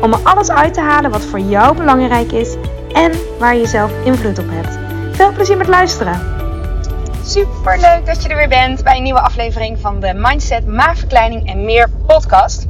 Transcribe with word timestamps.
om 0.00 0.12
er 0.12 0.20
alles 0.22 0.50
uit 0.50 0.74
te 0.74 0.80
halen 0.80 1.10
wat 1.10 1.24
voor 1.24 1.40
jou 1.40 1.76
belangrijk 1.76 2.32
is 2.32 2.56
en 2.92 3.12
waar 3.38 3.56
je 3.56 3.66
zelf 3.66 3.92
invloed 4.04 4.38
op 4.38 4.48
hebt. 4.48 4.78
Veel 5.16 5.32
plezier 5.32 5.56
met 5.56 5.68
luisteren! 5.68 6.32
Super 7.24 7.80
leuk 7.80 8.06
dat 8.06 8.22
je 8.22 8.28
er 8.28 8.36
weer 8.36 8.48
bent 8.48 8.82
bij 8.82 8.96
een 8.96 9.02
nieuwe 9.02 9.20
aflevering 9.20 9.78
van 9.80 10.00
de 10.00 10.12
Mindset, 10.14 10.66
Maagverkleining 10.66 11.48
en 11.48 11.64
meer 11.64 11.90
podcast. 12.06 12.66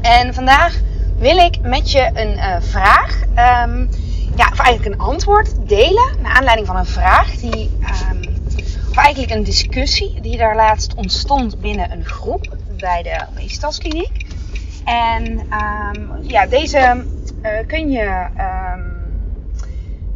En 0.00 0.34
vandaag 0.34 0.74
wil 1.18 1.36
ik 1.36 1.60
met 1.60 1.90
je 1.90 2.10
een 2.14 2.36
uh, 2.36 2.56
vraag, 2.60 3.22
um, 3.22 3.88
ja, 4.36 4.48
of 4.52 4.58
eigenlijk 4.58 4.84
een 4.84 5.00
antwoord 5.00 5.68
delen. 5.68 6.14
Naar 6.22 6.32
aanleiding 6.32 6.66
van 6.66 6.76
een 6.76 6.86
vraag 6.86 7.30
die, 7.30 7.70
um, 8.10 8.20
of 8.90 8.96
eigenlijk 8.96 9.32
een 9.32 9.44
discussie 9.44 10.20
die 10.20 10.36
daar 10.36 10.56
laatst 10.56 10.94
ontstond 10.94 11.60
binnen 11.60 11.92
een 11.92 12.04
groep 12.04 12.56
bij 12.78 13.02
de 13.02 13.26
obesitaskliniek. 13.30 14.21
En 14.84 15.38
um, 15.38 16.10
ja, 16.22 16.46
deze 16.46 17.04
uh, 17.42 17.50
kun 17.66 17.90
je. 17.90 18.26
Um, 18.38 18.92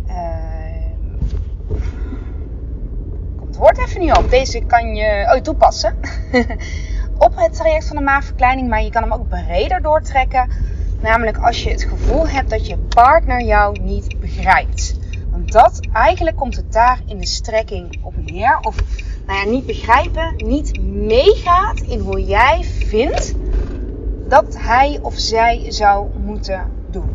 uh, 0.09 0.15
komt 3.37 3.49
het 3.49 3.57
woord 3.57 3.79
even 3.79 4.01
niet 4.01 4.17
op. 4.17 4.31
Deze 4.31 4.61
kan 4.61 4.95
je 4.95 5.33
oh, 5.35 5.43
toepassen 5.43 5.97
op 7.27 7.33
het 7.37 7.55
traject 7.55 7.87
van 7.87 7.97
de 7.97 8.03
maagverkleining, 8.03 8.69
maar 8.69 8.83
je 8.83 8.91
kan 8.91 9.03
hem 9.03 9.13
ook 9.13 9.29
breder 9.29 9.83
doortrekken. 9.83 10.51
Namelijk 11.01 11.39
als 11.39 11.63
je 11.63 11.71
het 11.71 11.83
gevoel 11.83 12.29
hebt 12.29 12.51
dat 12.51 12.67
je 12.67 12.77
partner 12.77 13.43
jou 13.43 13.81
niet 13.81 14.21
begrijpt. 14.21 14.99
Want 15.31 15.53
dat 15.53 15.81
eigenlijk 15.93 16.37
komt 16.37 16.57
het 16.57 16.73
daar 16.73 17.01
in 17.07 17.19
de 17.19 17.27
strekking 17.27 17.99
op 18.03 18.15
neer. 18.17 18.59
Of 18.63 18.77
nou 19.27 19.39
ja, 19.39 19.51
niet 19.51 19.67
begrijpen, 19.67 20.35
niet 20.37 20.81
meegaat 20.83 21.81
in 21.81 21.99
hoe 21.99 22.25
jij 22.25 22.65
vindt 22.65 23.35
dat 24.29 24.57
hij 24.59 24.99
of 25.03 25.15
zij 25.15 25.65
zou 25.69 26.09
moeten 26.25 26.71
doen. 26.91 27.11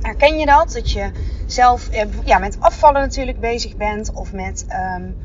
Herken 0.00 0.38
je 0.38 0.46
dat? 0.46 0.72
Dat 0.72 0.90
je 0.90 1.10
zelf 1.46 1.88
ja, 2.24 2.38
met 2.38 2.56
afvallen 2.60 3.00
natuurlijk 3.00 3.40
bezig 3.40 3.76
bent 3.76 4.12
of 4.12 4.32
met 4.32 4.66
um, 4.68 5.16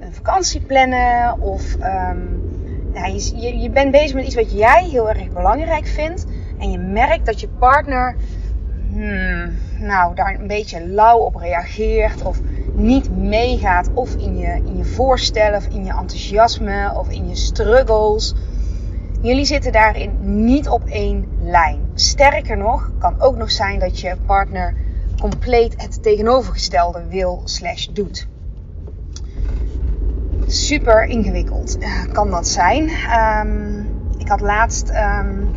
een 0.00 0.14
vakantie 0.14 0.60
plannen 0.60 1.40
of 1.40 1.74
um, 1.74 2.50
ja, 2.94 3.06
je, 3.06 3.58
je 3.58 3.70
bent 3.70 3.90
bezig 3.90 4.14
met 4.14 4.24
iets 4.24 4.34
wat 4.34 4.52
jij 4.52 4.88
heel 4.90 5.08
erg 5.08 5.32
belangrijk 5.32 5.86
vindt 5.86 6.26
en 6.58 6.70
je 6.70 6.78
merkt 6.78 7.26
dat 7.26 7.40
je 7.40 7.48
partner 7.48 8.16
hmm, 8.90 9.52
nou, 9.78 10.14
daar 10.14 10.34
een 10.40 10.46
beetje 10.46 10.88
lauw 10.88 11.18
op 11.18 11.34
reageert 11.34 12.22
of 12.22 12.40
niet 12.72 13.16
meegaat 13.16 13.90
of 13.94 14.14
in 14.14 14.38
je, 14.38 14.62
in 14.64 14.76
je 14.76 14.84
voorstellen 14.84 15.58
of 15.58 15.66
in 15.66 15.84
je 15.84 15.92
enthousiasme 15.92 16.92
of 16.96 17.10
in 17.10 17.28
je 17.28 17.36
struggles. 17.36 18.34
Jullie 19.22 19.44
zitten 19.44 19.72
daarin 19.72 20.44
niet 20.44 20.68
op 20.68 20.84
één 20.84 21.28
lijn. 21.40 21.80
Sterker 21.94 22.56
nog, 22.56 22.90
kan 22.98 23.20
ook 23.20 23.36
nog 23.36 23.50
zijn 23.50 23.78
dat 23.78 24.00
je 24.00 24.16
partner 24.26 24.74
compleet 25.20 25.82
het 25.82 26.02
tegenovergestelde 26.02 27.06
wil 27.08 27.40
slash 27.44 27.86
doet. 27.86 28.28
Super 30.46 31.04
ingewikkeld 31.04 31.78
kan 32.12 32.30
dat 32.30 32.46
zijn. 32.46 32.90
Um, 33.46 33.88
ik 34.18 34.28
had 34.28 34.40
laatst 34.40 34.90
um, 34.90 35.50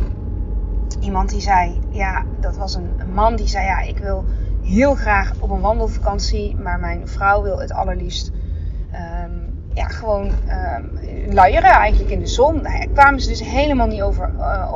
iemand 1.00 1.30
die 1.30 1.40
zei, 1.40 1.78
ja, 1.90 2.24
dat 2.40 2.56
was 2.56 2.74
een, 2.74 2.90
man 3.14 3.36
die 3.36 3.46
zei, 3.46 3.64
ja, 3.64 3.80
ik 3.80 3.98
wil 3.98 4.24
heel 4.62 4.94
graag 4.94 5.32
op 5.38 5.50
een 5.50 5.60
wandelvakantie, 5.60 6.56
maar 6.56 6.80
mijn 6.80 7.08
vrouw 7.08 7.42
wil 7.42 7.58
het 7.58 7.72
allerliefst 7.72 8.32
um, 8.92 9.55
ja, 9.76 9.88
gewoon 9.88 10.30
uh, 10.46 10.78
luieren 11.34 11.70
eigenlijk 11.70 12.10
in 12.10 12.20
de 12.20 12.26
zon. 12.26 12.62
Nou 12.62 12.78
ja, 12.78 12.86
kwamen 12.94 13.20
ze 13.20 13.28
dus 13.28 13.42
helemaal 13.42 13.86
niet 13.86 14.02
over, 14.02 14.30
uh, 14.38 14.74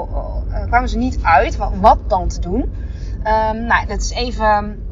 uh, 0.48 0.64
kwamen 0.66 0.88
ze 0.88 0.98
niet 0.98 1.18
uit 1.22 1.56
wat, 1.56 1.72
wat 1.80 1.98
dan 2.08 2.28
te 2.28 2.40
doen. 2.40 2.60
Um, 2.60 3.64
nou, 3.66 3.86
dat 3.86 4.00
is 4.00 4.10
even, 4.10 4.84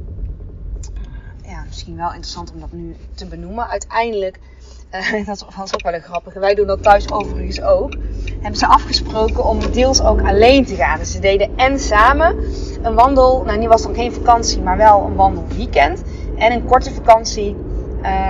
ja, 1.42 1.64
misschien 1.66 1.96
wel 1.96 2.06
interessant 2.06 2.52
om 2.52 2.60
dat 2.60 2.72
nu 2.72 2.96
te 3.14 3.26
benoemen. 3.26 3.68
Uiteindelijk, 3.68 4.38
dat 5.26 5.46
was 5.56 5.74
ook 5.74 5.82
wel 5.82 5.94
een 5.94 6.02
grappige, 6.02 6.38
wij 6.38 6.54
doen 6.54 6.66
dat 6.66 6.82
thuis 6.82 7.12
overigens 7.12 7.60
ook. 7.62 7.92
Hebben 8.40 8.58
ze 8.58 8.66
afgesproken 8.66 9.44
om 9.44 9.72
deels 9.72 10.02
ook 10.02 10.22
alleen 10.22 10.64
te 10.64 10.74
gaan. 10.74 10.98
Dus 10.98 11.12
ze 11.12 11.20
deden 11.20 11.56
en 11.56 11.78
samen 11.78 12.36
een 12.82 12.94
wandel, 12.94 13.42
nou 13.44 13.58
die 13.58 13.68
was 13.68 13.82
dan 13.82 13.94
geen 13.94 14.12
vakantie, 14.12 14.60
maar 14.60 14.76
wel 14.76 15.04
een 15.04 15.14
wandelweekend. 15.14 16.02
En 16.36 16.52
een 16.52 16.64
korte 16.64 16.94
vakantie. 16.94 17.56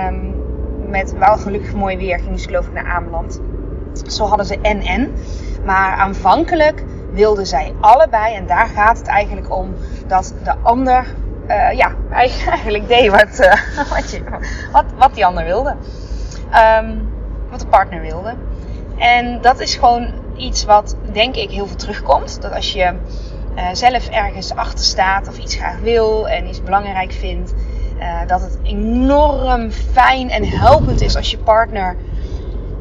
Um, 0.07 0.38
met 0.89 1.17
wel 1.17 1.37
gelukkig 1.37 1.73
mooi 1.73 1.97
weer 1.97 2.19
gingen 2.19 2.39
ze 2.39 2.47
geloof 2.47 2.67
ik 2.67 2.73
naar 2.73 2.85
Ameland. 2.85 3.41
Zo 4.07 4.25
hadden 4.25 4.45
ze 4.45 4.59
en-en. 4.61 5.13
Maar 5.65 5.93
aanvankelijk 5.93 6.83
wilden 7.11 7.45
zij 7.45 7.73
allebei. 7.79 8.35
En 8.35 8.47
daar 8.47 8.67
gaat 8.67 8.97
het 8.97 9.07
eigenlijk 9.07 9.55
om 9.55 9.73
dat 10.07 10.33
de 10.43 10.55
ander 10.61 11.05
uh, 11.47 11.71
ja, 11.71 11.95
eigenlijk 12.11 12.87
deed 12.87 13.09
wat, 13.09 13.39
uh, 13.39 13.89
wat, 13.95 14.11
je, 14.11 14.23
wat, 14.71 14.85
wat 14.97 15.13
die 15.13 15.25
ander 15.25 15.43
wilde. 15.43 15.75
Um, 16.81 17.09
wat 17.49 17.59
de 17.59 17.67
partner 17.67 18.01
wilde. 18.01 18.33
En 18.97 19.41
dat 19.41 19.59
is 19.59 19.75
gewoon 19.75 20.13
iets 20.35 20.65
wat 20.65 20.95
denk 21.11 21.35
ik 21.35 21.51
heel 21.51 21.67
veel 21.67 21.75
terugkomt. 21.75 22.41
Dat 22.41 22.53
als 22.53 22.73
je 22.73 22.93
uh, 23.55 23.67
zelf 23.73 24.09
ergens 24.09 24.55
achter 24.55 24.85
staat 24.85 25.27
of 25.27 25.37
iets 25.37 25.55
graag 25.55 25.79
wil 25.79 26.27
en 26.27 26.47
iets 26.47 26.63
belangrijk 26.63 27.11
vindt 27.11 27.53
uh, 27.99 28.27
dat 28.27 28.41
het 28.41 28.57
enorm 28.63 29.71
fijn 29.71 30.29
en 30.29 30.43
helpend 30.43 31.01
is 31.01 31.15
als 31.15 31.31
je 31.31 31.37
partner 31.37 31.95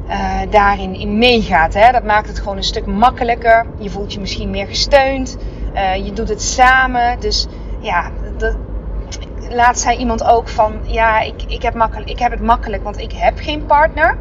uh, 0.09 0.41
daarin 0.51 0.95
in 0.95 1.19
meegaat. 1.19 1.75
Hè? 1.75 1.93
Dat 1.93 2.05
maakt 2.05 2.29
het 2.29 2.39
gewoon 2.39 2.57
een 2.57 2.63
stuk 2.63 2.87
makkelijker. 2.87 3.67
Je 3.79 3.91
voelt 3.91 4.13
je 4.13 4.21
misschien 4.21 4.51
meer 4.51 4.67
gesteund. 4.67 5.37
Uh, 5.75 5.97
je 5.97 6.13
doet 6.13 6.29
het 6.29 6.43
samen. 6.43 7.21
Dus 7.21 7.47
ja, 7.81 8.11
dat, 8.37 9.79
zei 9.79 9.99
iemand 9.99 10.25
ook 10.25 10.49
van... 10.49 10.73
Ja, 10.83 11.21
ik, 11.21 11.43
ik, 11.47 11.63
heb 11.63 11.75
makkelijk, 11.75 12.11
ik 12.11 12.19
heb 12.19 12.31
het 12.31 12.41
makkelijk, 12.41 12.83
want 12.83 12.99
ik 12.99 13.13
heb 13.13 13.39
geen 13.39 13.67
partner. 13.67 14.19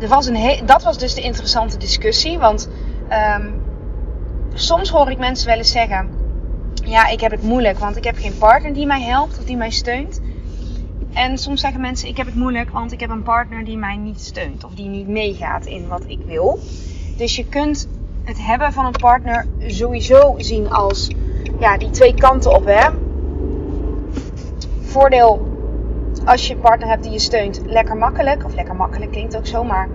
Er 0.00 0.08
was 0.08 0.26
een 0.26 0.66
dat 0.66 0.82
was 0.82 0.98
dus 0.98 1.14
de 1.14 1.20
interessante 1.20 1.76
discussie. 1.76 2.38
Want 2.38 2.68
um, 3.38 3.62
soms 4.54 4.90
hoor 4.90 5.10
ik 5.10 5.18
mensen 5.18 5.48
wel 5.48 5.56
eens 5.56 5.70
zeggen 5.70 6.08
ja, 6.86 7.06
ik 7.06 7.20
heb 7.20 7.30
het 7.30 7.42
moeilijk, 7.42 7.78
want 7.78 7.96
ik 7.96 8.04
heb 8.04 8.16
geen 8.16 8.38
partner 8.38 8.72
die 8.72 8.86
mij 8.86 9.02
helpt 9.02 9.38
of 9.38 9.44
die 9.44 9.56
mij 9.56 9.70
steunt. 9.70 10.20
En 11.12 11.38
soms 11.38 11.60
zeggen 11.60 11.80
mensen, 11.80 12.08
ik 12.08 12.16
heb 12.16 12.26
het 12.26 12.34
moeilijk, 12.34 12.70
want 12.70 12.92
ik 12.92 13.00
heb 13.00 13.10
een 13.10 13.22
partner 13.22 13.64
die 13.64 13.76
mij 13.76 13.96
niet 13.96 14.20
steunt 14.20 14.64
of 14.64 14.74
die 14.74 14.88
niet 14.88 15.08
meegaat 15.08 15.66
in 15.66 15.88
wat 15.88 16.02
ik 16.06 16.20
wil. 16.26 16.58
Dus 17.16 17.36
je 17.36 17.46
kunt 17.46 17.88
het 18.24 18.46
hebben 18.46 18.72
van 18.72 18.86
een 18.86 19.00
partner 19.00 19.46
sowieso 19.66 20.34
zien 20.36 20.70
als 20.70 21.10
ja, 21.60 21.78
die 21.78 21.90
twee 21.90 22.14
kanten 22.14 22.54
op. 22.54 22.66
Hè? 22.66 22.88
Voordeel 24.80 25.54
als 26.24 26.46
je 26.46 26.54
een 26.54 26.60
partner 26.60 26.88
hebt 26.88 27.02
die 27.02 27.12
je 27.12 27.18
steunt, 27.18 27.62
lekker 27.66 27.96
makkelijk. 27.96 28.44
Of 28.44 28.54
lekker 28.54 28.74
makkelijk 28.74 29.10
klinkt 29.10 29.36
ook 29.36 29.46
zo, 29.46 29.64
maar 29.64 29.88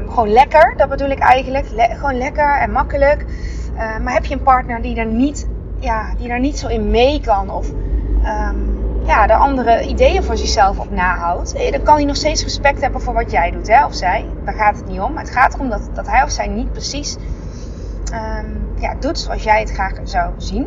um, 0.00 0.10
gewoon 0.10 0.32
lekker. 0.32 0.74
Dat 0.76 0.88
bedoel 0.88 1.10
ik 1.10 1.18
eigenlijk. 1.18 1.66
Gewoon 1.66 2.18
lekker 2.18 2.58
en 2.60 2.70
makkelijk. 2.70 3.24
Uh, 3.74 3.98
maar 3.98 4.12
heb 4.12 4.24
je 4.24 4.34
een 4.34 4.42
partner 4.42 4.82
die 4.82 4.96
er 4.96 5.06
niet 5.06 5.48
ja, 5.78 6.14
die 6.18 6.28
daar 6.28 6.40
niet 6.40 6.58
zo 6.58 6.68
in 6.68 6.90
mee 6.90 7.20
kan. 7.20 7.50
Of 7.50 7.70
um, 8.24 8.78
ja, 9.06 9.26
de 9.26 9.34
andere 9.34 9.86
ideeën 9.86 10.22
voor 10.22 10.36
zichzelf 10.36 10.78
op 10.78 10.90
nahoudt. 10.90 11.52
Eh, 11.52 11.72
dan 11.72 11.82
kan 11.82 11.94
hij 11.94 12.04
nog 12.04 12.16
steeds 12.16 12.42
respect 12.42 12.80
hebben 12.80 13.00
voor 13.00 13.14
wat 13.14 13.30
jij 13.30 13.50
doet, 13.50 13.68
hè, 13.68 13.84
of 13.84 13.94
zij. 13.94 14.24
Daar 14.44 14.54
gaat 14.54 14.76
het 14.76 14.88
niet 14.88 15.00
om. 15.00 15.16
Het 15.16 15.30
gaat 15.30 15.54
erom 15.54 15.68
dat, 15.68 15.90
dat 15.94 16.06
hij 16.06 16.22
of 16.22 16.30
zij 16.30 16.46
niet 16.46 16.72
precies 16.72 17.16
um, 18.12 18.68
ja, 18.80 18.94
doet 19.00 19.18
zoals 19.18 19.42
jij 19.42 19.60
het 19.60 19.70
graag 19.70 19.92
zou 20.02 20.32
zien. 20.36 20.66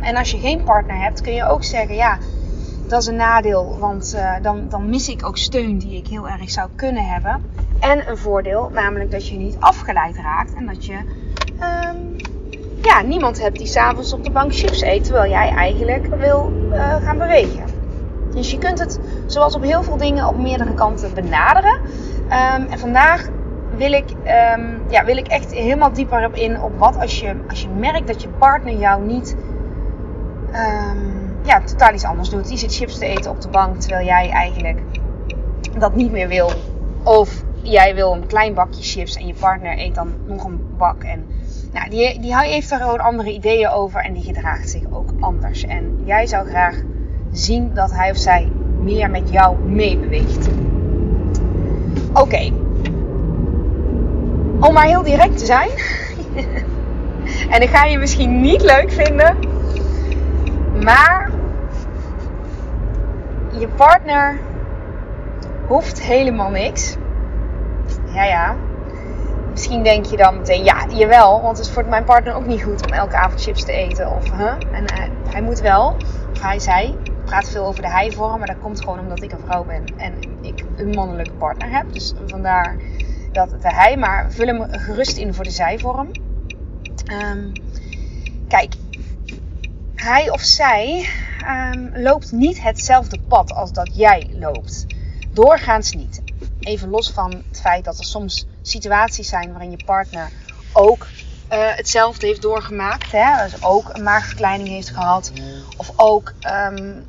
En 0.00 0.16
als 0.16 0.30
je 0.30 0.38
geen 0.38 0.64
partner 0.64 1.02
hebt, 1.02 1.20
kun 1.20 1.32
je 1.32 1.44
ook 1.44 1.64
zeggen: 1.64 1.94
ja, 1.94 2.18
dat 2.86 3.00
is 3.00 3.06
een 3.06 3.16
nadeel. 3.16 3.78
Want 3.78 4.14
uh, 4.14 4.34
dan, 4.42 4.68
dan 4.68 4.90
mis 4.90 5.08
ik 5.08 5.26
ook 5.26 5.36
steun 5.36 5.78
die 5.78 5.96
ik 5.96 6.06
heel 6.06 6.28
erg 6.28 6.50
zou 6.50 6.68
kunnen 6.76 7.06
hebben. 7.06 7.44
En 7.80 8.08
een 8.08 8.18
voordeel, 8.18 8.70
namelijk 8.72 9.10
dat 9.10 9.28
je 9.28 9.36
niet 9.36 9.56
afgeleid 9.58 10.16
raakt 10.16 10.54
en 10.54 10.66
dat 10.66 10.86
je. 10.86 10.98
Um, 11.92 12.16
ja, 12.84 13.02
niemand 13.02 13.40
hebt 13.40 13.58
die 13.58 13.66
s'avonds 13.66 14.12
op 14.12 14.24
de 14.24 14.30
bank 14.30 14.54
chips 14.54 14.82
eet, 14.82 15.04
terwijl 15.04 15.30
jij 15.30 15.48
eigenlijk 15.48 16.14
wil 16.14 16.52
uh, 16.72 16.94
gaan 16.94 17.18
bewegen. 17.18 17.64
Dus 18.34 18.50
je 18.50 18.58
kunt 18.58 18.78
het, 18.78 19.00
zoals 19.26 19.54
op 19.54 19.62
heel 19.62 19.82
veel 19.82 19.96
dingen, 19.96 20.28
op 20.28 20.38
meerdere 20.38 20.74
kanten 20.74 21.14
benaderen. 21.14 21.80
Um, 22.24 22.66
en 22.66 22.78
vandaag 22.78 23.28
wil 23.76 23.92
ik, 23.92 24.10
um, 24.10 24.82
ja, 24.88 25.04
wil 25.04 25.16
ik 25.16 25.26
echt 25.28 25.52
helemaal 25.52 25.92
dieper 25.92 26.24
op 26.24 26.34
in 26.34 26.62
op 26.62 26.78
wat 26.78 26.98
als 26.98 27.20
je, 27.20 27.34
als 27.48 27.62
je 27.62 27.68
merkt 27.68 28.06
dat 28.06 28.22
je 28.22 28.28
partner 28.28 28.74
jou 28.74 29.02
niet 29.02 29.36
ehm, 30.52 30.98
ja, 31.42 31.60
totaal 31.60 31.94
iets 31.94 32.04
anders 32.04 32.28
doet. 32.28 32.48
Die 32.48 32.58
zit 32.58 32.74
chips 32.74 32.98
te 32.98 33.06
eten 33.06 33.30
op 33.30 33.40
de 33.40 33.48
bank 33.48 33.80
terwijl 33.80 34.06
jij 34.06 34.30
eigenlijk 34.30 34.80
dat 35.78 35.94
niet 35.94 36.10
meer 36.10 36.28
wil. 36.28 36.50
Of 37.02 37.42
jij 37.62 37.94
wil 37.94 38.12
een 38.12 38.26
klein 38.26 38.54
bakje 38.54 38.82
chips 38.82 39.16
en 39.16 39.26
je 39.26 39.34
partner 39.40 39.78
eet 39.78 39.94
dan 39.94 40.12
nog 40.26 40.44
een 40.44 40.60
bak. 40.76 41.02
En 41.02 41.26
nou, 41.72 41.90
die, 41.90 42.20
die 42.20 42.36
heeft 42.36 42.70
er 42.70 42.78
gewoon 42.78 43.00
andere 43.00 43.32
ideeën 43.32 43.68
over 43.68 44.00
en 44.00 44.12
die 44.12 44.22
gedraagt 44.22 44.70
zich 44.70 44.82
ook 44.90 45.12
anders. 45.20 45.64
En 45.64 46.02
jij 46.04 46.26
zou 46.26 46.48
graag 46.48 46.76
zien 47.32 47.74
dat 47.74 47.92
hij 47.92 48.10
of 48.10 48.16
zij 48.16 48.52
meer 48.80 49.10
met 49.10 49.30
jou 49.30 49.58
meebeweegt. 49.58 50.48
Oké. 52.12 52.52
Om 54.60 54.72
maar 54.72 54.86
heel 54.86 55.02
direct 55.02 55.38
te 55.38 55.44
zijn. 55.44 55.68
en 57.54 57.62
ik 57.62 57.68
ga 57.68 57.84
je 57.84 57.98
misschien 57.98 58.40
niet 58.40 58.62
leuk 58.62 58.92
vinden. 58.92 59.36
Maar 60.82 61.30
je 63.58 63.68
partner 63.68 64.38
hoeft 65.66 66.02
helemaal 66.02 66.50
niks. 66.50 66.96
Ja, 68.12 68.24
ja. 68.24 68.56
Misschien 69.50 69.82
denk 69.82 70.06
je 70.06 70.16
dan 70.16 70.36
meteen, 70.36 70.64
ja, 70.64 70.86
jawel, 70.88 71.42
want 71.42 71.56
het 71.56 71.66
is 71.66 71.72
voor 71.72 71.84
mijn 71.86 72.04
partner 72.04 72.34
ook 72.34 72.46
niet 72.46 72.62
goed 72.62 72.86
om 72.86 72.92
elke 72.92 73.16
avond 73.16 73.42
chips 73.42 73.64
te 73.64 73.72
eten. 73.72 74.10
Of, 74.16 74.30
huh? 74.30 74.52
En 74.72 74.84
hij, 74.94 75.10
hij 75.28 75.42
moet 75.42 75.60
wel, 75.60 75.96
of 76.32 76.40
hij, 76.40 76.58
zij, 76.58 76.94
praat 77.24 77.48
veel 77.48 77.66
over 77.66 77.82
de 77.82 77.90
hij-vorm, 77.90 78.38
maar 78.38 78.46
dat 78.46 78.58
komt 78.60 78.80
gewoon 78.80 78.98
omdat 78.98 79.22
ik 79.22 79.32
een 79.32 79.44
vrouw 79.44 79.64
ben 79.64 79.84
en 79.96 80.14
ik 80.40 80.64
een 80.76 80.90
mannelijke 80.90 81.32
partner 81.32 81.70
heb. 81.70 81.92
Dus 81.92 82.14
vandaar 82.26 82.76
dat 83.32 83.50
de 83.50 83.72
hij, 83.72 83.96
maar 83.96 84.32
vul 84.32 84.46
hem 84.46 84.66
gerust 84.70 85.16
in 85.16 85.34
voor 85.34 85.44
de 85.44 85.50
zij-vorm. 85.50 86.10
Um, 87.12 87.52
kijk, 88.48 88.74
hij 89.94 90.30
of 90.30 90.40
zij 90.40 91.08
um, 91.74 91.90
loopt 91.94 92.32
niet 92.32 92.62
hetzelfde 92.62 93.18
pad 93.28 93.52
als 93.52 93.72
dat 93.72 93.90
jij 93.96 94.30
loopt. 94.38 94.86
Doorgaans 95.32 95.92
niet. 95.92 96.22
Even 96.60 96.90
los 96.90 97.10
van 97.10 97.30
het 97.48 97.60
feit 97.60 97.84
dat 97.84 97.98
er 97.98 98.04
soms 98.04 98.46
situaties 98.62 99.28
zijn 99.28 99.50
waarin 99.50 99.70
je 99.70 99.84
partner 99.84 100.30
ook 100.72 101.06
uh, 101.52 101.58
hetzelfde 101.76 102.26
heeft 102.26 102.42
doorgemaakt. 102.42 103.12
Hè? 103.12 103.44
Dus 103.44 103.64
ook 103.64 103.90
een 103.92 104.02
maagverkleining 104.02 104.68
heeft 104.68 104.90
gehad. 104.90 105.32
Of 105.76 105.92
ook 105.96 106.32
um, 106.68 107.06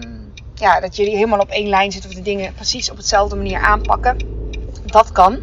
um, 0.00 0.32
ja, 0.54 0.80
dat 0.80 0.96
jullie 0.96 1.14
helemaal 1.14 1.38
op 1.38 1.50
één 1.50 1.68
lijn 1.68 1.92
zitten 1.92 2.10
of 2.10 2.16
de 2.16 2.22
dingen 2.22 2.54
precies 2.54 2.90
op 2.90 2.96
hetzelfde 2.96 3.36
manier 3.36 3.58
aanpakken. 3.58 4.16
Dat 4.86 5.12
kan. 5.12 5.38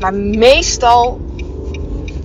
Maar 0.00 0.14
meestal 0.14 1.20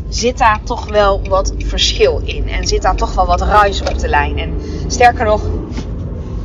zit 0.09 0.37
daar 0.37 0.63
toch 0.63 0.89
wel 0.89 1.27
wat 1.27 1.53
verschil 1.57 2.21
in. 2.25 2.49
En 2.49 2.67
zit 2.67 2.81
daar 2.81 2.95
toch 2.95 3.13
wel 3.13 3.25
wat 3.25 3.41
ruis 3.41 3.81
op 3.81 3.99
de 3.99 4.07
lijn. 4.07 4.37
En 4.37 4.61
sterker 4.87 5.25
nog, 5.25 5.41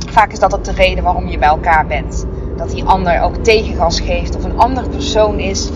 vaak 0.09 0.31
is 0.31 0.39
dat 0.39 0.55
ook 0.55 0.63
de 0.63 0.71
reden 0.71 1.03
waarom 1.03 1.27
je 1.27 1.37
bij 1.37 1.47
elkaar 1.47 1.87
bent. 1.87 2.25
Dat 2.57 2.69
die 2.71 2.83
ander 2.83 3.21
ook 3.21 3.35
tegengas 3.35 3.99
geeft 3.99 4.35
of 4.35 4.43
een 4.43 4.57
andere 4.57 4.89
persoon 4.89 5.39
is, 5.39 5.71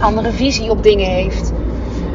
andere 0.00 0.30
visie 0.30 0.70
op 0.70 0.82
dingen 0.82 1.10
heeft. 1.10 1.52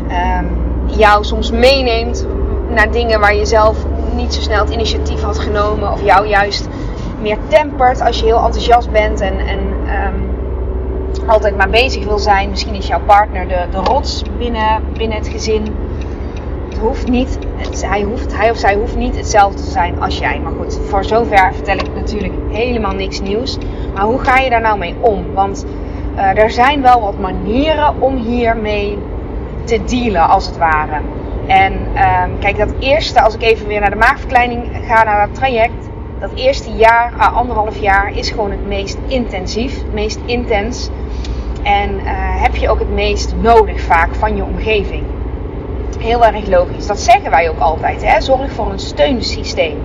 Um, 0.10 0.48
jou 0.86 1.24
soms 1.24 1.52
meeneemt 1.52 2.28
naar 2.70 2.92
dingen 2.92 3.20
waar 3.20 3.36
je 3.36 3.46
zelf 3.46 3.86
niet 4.16 4.34
zo 4.34 4.42
snel 4.42 4.64
het 4.64 4.74
initiatief 4.74 5.22
had 5.22 5.40
genomen. 5.40 5.92
Of 5.92 6.04
jou 6.04 6.28
juist 6.28 6.68
meer 7.22 7.38
tempert 7.48 8.02
als 8.02 8.20
je 8.20 8.26
heel 8.26 8.44
enthousiast 8.44 8.92
bent 8.92 9.22
en, 9.22 9.40
en 9.40 9.60
um, 9.60 10.30
altijd 11.28 11.58
maar 11.58 11.70
bezig 11.70 12.06
wil 12.06 12.20
zijn. 12.20 12.50
Misschien 12.50 12.76
is 12.76 12.88
jouw 12.88 13.02
partner 13.06 13.48
de, 13.48 13.66
de 13.72 13.78
rots 13.78 14.24
binnen, 14.38 14.84
binnen 14.98 15.18
het 15.18 15.28
gezin. 15.28 15.64
Het 16.70 16.78
hoeft 16.78 17.08
niet, 17.08 17.38
hij, 17.82 18.02
hoeft, 18.02 18.38
hij 18.38 18.50
of 18.50 18.58
zij 18.58 18.76
hoeft 18.76 18.96
niet 18.96 19.16
hetzelfde 19.16 19.64
te 19.64 19.70
zijn 19.70 20.02
als 20.02 20.18
jij. 20.18 20.40
Maar 20.40 20.52
goed, 20.52 20.80
voor 20.88 21.06
zover 21.06 21.54
vertel 21.54 21.76
ik 21.76 21.94
natuurlijk 21.96 22.34
helemaal 22.50 22.94
niks 22.94 23.22
nieuws. 23.22 23.58
Maar 24.00 24.08
hoe 24.08 24.20
ga 24.20 24.38
je 24.38 24.50
daar 24.50 24.62
nou 24.62 24.78
mee 24.78 24.96
om? 25.00 25.34
Want 25.34 25.66
uh, 26.16 26.38
er 26.38 26.52
zijn 26.52 26.82
wel 26.82 27.02
wat 27.02 27.20
manieren 27.20 28.02
om 28.02 28.16
hiermee 28.16 28.98
te 29.64 29.84
dealen, 29.84 30.28
als 30.28 30.46
het 30.46 30.58
ware. 30.58 31.02
En 31.48 31.74
um, 31.74 32.40
kijk, 32.40 32.58
dat 32.58 32.74
eerste, 32.80 33.22
als 33.22 33.36
ik 33.36 33.42
even 33.42 33.68
weer 33.68 33.80
naar 33.80 33.90
de 33.90 33.96
maagverkleining 33.96 34.64
ga, 34.88 35.04
naar 35.04 35.28
dat 35.28 35.36
traject. 35.36 35.90
Dat 36.20 36.32
eerste 36.36 36.72
jaar, 36.72 37.14
uh, 37.18 37.38
anderhalf 37.38 37.80
jaar, 37.80 38.12
is 38.18 38.30
gewoon 38.30 38.52
het 38.52 38.68
meest 38.68 38.98
intensief, 39.08 39.76
het 39.78 39.94
meest 39.94 40.20
intens. 40.26 40.90
En 41.64 41.90
uh, 41.94 42.02
heb 42.42 42.56
je 42.56 42.70
ook 42.70 42.80
het 42.80 42.94
meest 42.94 43.36
nodig 43.42 43.82
vaak 43.82 44.16
van 44.16 44.36
je 44.36 44.44
omgeving. 44.44 45.04
Heel 46.00 46.26
erg 46.26 46.48
logisch. 46.48 46.88
Dat 46.88 47.00
zeggen 47.00 47.30
wij 47.30 47.50
ook 47.50 47.60
altijd. 47.60 48.04
Hè? 48.04 48.22
Zorg 48.22 48.52
voor 48.52 48.72
een 48.72 48.80
steunsysteem. 48.80 49.78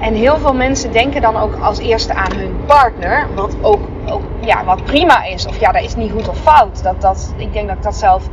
En 0.00 0.14
heel 0.14 0.38
veel 0.38 0.54
mensen 0.54 0.92
denken 0.92 1.20
dan 1.20 1.36
ook 1.36 1.54
als 1.62 1.78
eerste 1.78 2.14
aan 2.14 2.32
hun 2.36 2.56
partner. 2.66 3.26
Wat 3.34 3.56
ook, 3.62 3.80
ook 4.06 4.22
ja, 4.40 4.64
wat 4.64 4.84
prima 4.84 5.24
is. 5.24 5.46
Of 5.46 5.60
ja, 5.60 5.72
dat 5.72 5.82
is 5.82 5.96
niet 5.96 6.12
goed 6.12 6.28
of 6.28 6.38
fout. 6.38 6.82
Dat, 6.82 7.00
dat, 7.00 7.34
ik 7.36 7.52
denk 7.52 7.68
dat 7.68 7.76
ik 7.76 7.82
dat 7.82 7.94
zelf 7.94 8.28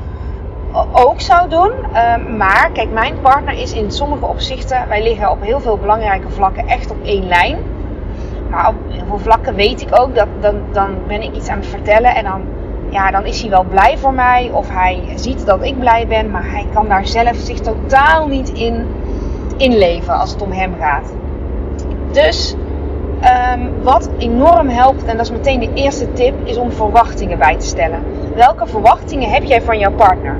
ook 0.91 1.21
zou 1.21 1.49
doen. 1.49 1.71
Uh, 1.71 2.37
maar 2.37 2.69
kijk, 2.73 2.91
mijn 2.91 3.21
partner 3.21 3.53
is 3.53 3.73
in 3.73 3.91
sommige 3.91 4.25
opzichten. 4.25 4.87
Wij 4.87 5.03
liggen 5.03 5.31
op 5.31 5.41
heel 5.41 5.59
veel 5.59 5.77
belangrijke 5.77 6.29
vlakken 6.29 6.67
echt 6.67 6.91
op 6.91 7.03
één 7.03 7.27
lijn. 7.27 7.57
Maar 8.49 8.67
op 8.67 8.75
heel 8.87 9.05
veel 9.07 9.19
vlakken 9.19 9.55
weet 9.55 9.81
ik 9.81 9.99
ook 9.99 10.15
dat 10.15 10.27
dan, 10.39 10.55
dan 10.71 10.97
ben 11.07 11.21
ik 11.21 11.35
iets 11.35 11.47
aan 11.47 11.57
het 11.57 11.67
vertellen. 11.67 12.15
En 12.15 12.23
dan, 12.23 12.41
ja, 12.89 13.11
dan 13.11 13.25
is 13.25 13.41
hij 13.41 13.49
wel 13.49 13.63
blij 13.63 13.97
voor 13.97 14.13
mij. 14.13 14.49
Of 14.53 14.69
hij 14.69 15.03
ziet 15.15 15.45
dat 15.45 15.63
ik 15.63 15.79
blij 15.79 16.07
ben. 16.07 16.31
Maar 16.31 16.51
hij 16.51 16.67
kan 16.73 16.87
daar 16.87 17.07
zelf 17.07 17.35
zich 17.35 17.59
totaal 17.59 18.27
niet 18.27 18.49
in 18.49 18.87
inleven 19.57 20.13
als 20.13 20.31
het 20.31 20.41
om 20.41 20.51
hem 20.51 20.75
gaat. 20.79 21.13
Dus 22.11 22.55
um, 23.55 23.83
wat 23.83 24.09
enorm 24.17 24.69
helpt, 24.69 25.05
en 25.05 25.17
dat 25.17 25.25
is 25.25 25.31
meteen 25.31 25.59
de 25.59 25.73
eerste 25.73 26.13
tip, 26.13 26.33
is 26.43 26.57
om 26.57 26.71
verwachtingen 26.71 27.37
bij 27.37 27.57
te 27.57 27.65
stellen. 27.65 28.03
Welke 28.35 28.67
verwachtingen 28.67 29.29
heb 29.29 29.43
jij 29.43 29.61
van 29.61 29.79
jouw 29.79 29.91
partner? 29.91 30.37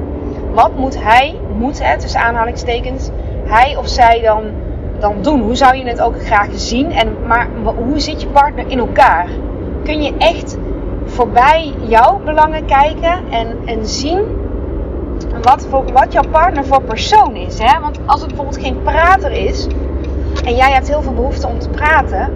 Wat 0.54 0.76
moet 0.76 1.04
hij, 1.04 1.40
moet 1.58 1.84
het, 1.84 2.00
tussen 2.00 2.22
aanhalingstekens, 2.22 3.10
hij 3.46 3.76
of 3.78 3.88
zij 3.88 4.22
dan, 4.22 4.44
dan 5.00 5.16
doen? 5.22 5.42
Hoe 5.42 5.56
zou 5.56 5.76
je 5.76 5.86
het 5.86 6.02
ook 6.02 6.26
graag 6.26 6.50
zien? 6.52 6.92
En, 6.92 7.16
maar 7.28 7.48
hoe 7.76 8.00
zit 8.00 8.22
je 8.22 8.28
partner 8.28 8.66
in 8.68 8.80
elkaar? 8.80 9.28
Kun 9.84 10.02
je 10.02 10.14
echt 10.18 10.58
voorbij 11.06 11.74
jouw 11.80 12.20
belangen 12.26 12.66
kijken 12.66 13.20
en, 13.30 13.58
en 13.66 13.86
zien 13.86 14.24
wat, 15.42 15.68
voor, 15.70 15.84
wat 15.94 16.14
jouw 16.14 16.30
partner 16.32 16.66
voor 16.66 16.82
persoon 16.82 17.36
is? 17.36 17.60
Hè? 17.60 17.80
Want 17.80 18.00
als 18.06 18.20
het 18.20 18.28
bijvoorbeeld 18.28 18.64
geen 18.64 18.82
prater 18.84 19.32
is 19.32 19.68
en 20.44 20.56
jij 20.56 20.72
hebt 20.72 20.88
heel 20.88 21.02
veel 21.02 21.14
behoefte 21.14 21.48
om 21.48 21.60
te 21.60 21.70
praten, 21.70 22.34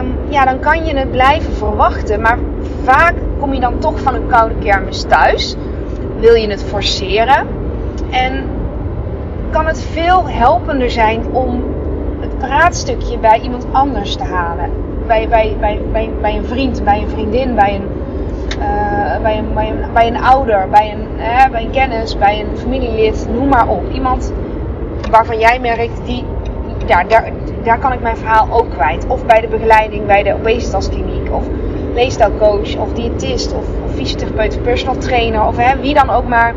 um, 0.00 0.14
ja, 0.28 0.44
dan 0.44 0.60
kan 0.60 0.84
je 0.84 0.96
het 0.96 1.10
blijven 1.10 1.52
verwachten. 1.52 2.20
Maar 2.20 2.38
vaak 2.82 3.14
kom 3.38 3.54
je 3.54 3.60
dan 3.60 3.78
toch 3.78 4.00
van 4.00 4.14
een 4.14 4.26
koude 4.26 4.54
kermis 4.58 5.02
thuis. 5.02 5.56
Wil 6.18 6.34
je 6.34 6.48
het 6.48 6.64
forceren? 6.64 7.46
En 8.10 8.44
kan 9.50 9.66
het 9.66 9.82
veel 9.82 10.28
helpender 10.28 10.90
zijn 10.90 11.22
om 11.32 11.62
het 12.20 12.38
praatstukje 12.38 13.18
bij 13.18 13.40
iemand 13.40 13.66
anders 13.72 14.16
te 14.16 14.24
halen. 14.24 14.70
Bij, 15.06 15.28
bij, 15.28 15.56
bij, 15.60 15.80
bij, 16.20 16.36
een 16.36 16.44
vriend, 16.44 16.84
bij 16.84 17.02
een 17.02 17.08
vriendin, 17.08 17.54
bij 17.54 17.74
een, 17.74 17.88
uh, 18.58 19.22
bij 19.22 19.38
een, 19.38 19.54
bij 19.54 19.68
een, 19.68 19.92
bij 19.92 20.06
een 20.06 20.22
ouder, 20.22 20.68
bij 20.70 20.92
een, 20.92 21.06
bij 21.50 21.62
een 21.62 21.70
kennis, 21.70 22.18
bij 22.18 22.40
een 22.40 22.58
familielid, 22.58 23.28
noem 23.32 23.48
maar 23.48 23.68
op. 23.68 23.82
Iemand 23.92 24.32
waarvan 25.10 25.38
jij 25.38 25.58
merkt, 25.58 26.00
die, 26.04 26.24
ja, 26.88 27.04
daar, 27.04 27.30
daar 27.62 27.78
kan 27.78 27.92
ik 27.92 28.00
mijn 28.00 28.16
verhaal 28.16 28.46
ook 28.50 28.70
kwijt. 28.70 29.06
Of 29.08 29.26
bij 29.26 29.40
de 29.40 29.48
begeleiding 29.48 30.06
bij 30.06 30.22
de 30.22 30.34
obesitaskliniek. 30.34 31.32
Of 31.32 31.44
leefstijlcoach. 31.94 32.76
Of 32.76 32.92
diëtist. 32.92 33.54
Of, 33.54 33.64
fysiotherapeut, 33.94 34.56
of 34.56 34.62
personal 34.62 34.96
trainer. 34.96 35.46
Of 35.46 35.56
hè, 35.56 35.80
wie 35.80 35.94
dan 35.94 36.10
ook 36.10 36.28
maar. 36.28 36.54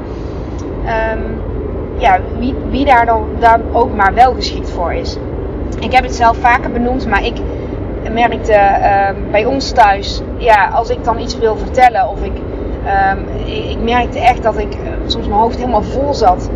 Um, 1.13 1.41
ja, 1.98 2.20
wie, 2.39 2.55
wie 2.70 2.86
daar 2.86 3.05
dan 3.05 3.27
daar 3.39 3.60
ook 3.72 3.96
maar 3.96 4.13
wel 4.13 4.34
geschikt 4.34 4.70
voor 4.70 4.94
is. 4.94 5.17
Ik 5.79 5.91
heb 5.91 6.03
het 6.03 6.15
zelf 6.15 6.38
vaker 6.38 6.72
benoemd, 6.72 7.08
maar 7.08 7.25
ik 7.25 7.36
merkte 8.12 8.51
uh, 8.51 9.32
bij 9.32 9.46
ons 9.46 9.72
thuis, 9.72 10.22
ja, 10.38 10.67
als 10.67 10.89
ik 10.89 11.03
dan 11.03 11.20
iets 11.20 11.38
wil 11.38 11.58
vertellen 11.58 12.10
of 12.10 12.24
ik, 12.24 12.34
um, 13.12 13.46
ik 13.46 13.82
merkte 13.82 14.20
echt 14.20 14.44
dat 14.44 14.58
ik 14.58 14.75
uh, 14.75 14.89
soms 15.05 15.27
mijn 15.27 15.39
hoofd 15.39 15.58
helemaal 15.58 15.84
vol 15.84 16.13
zat. 16.13 16.50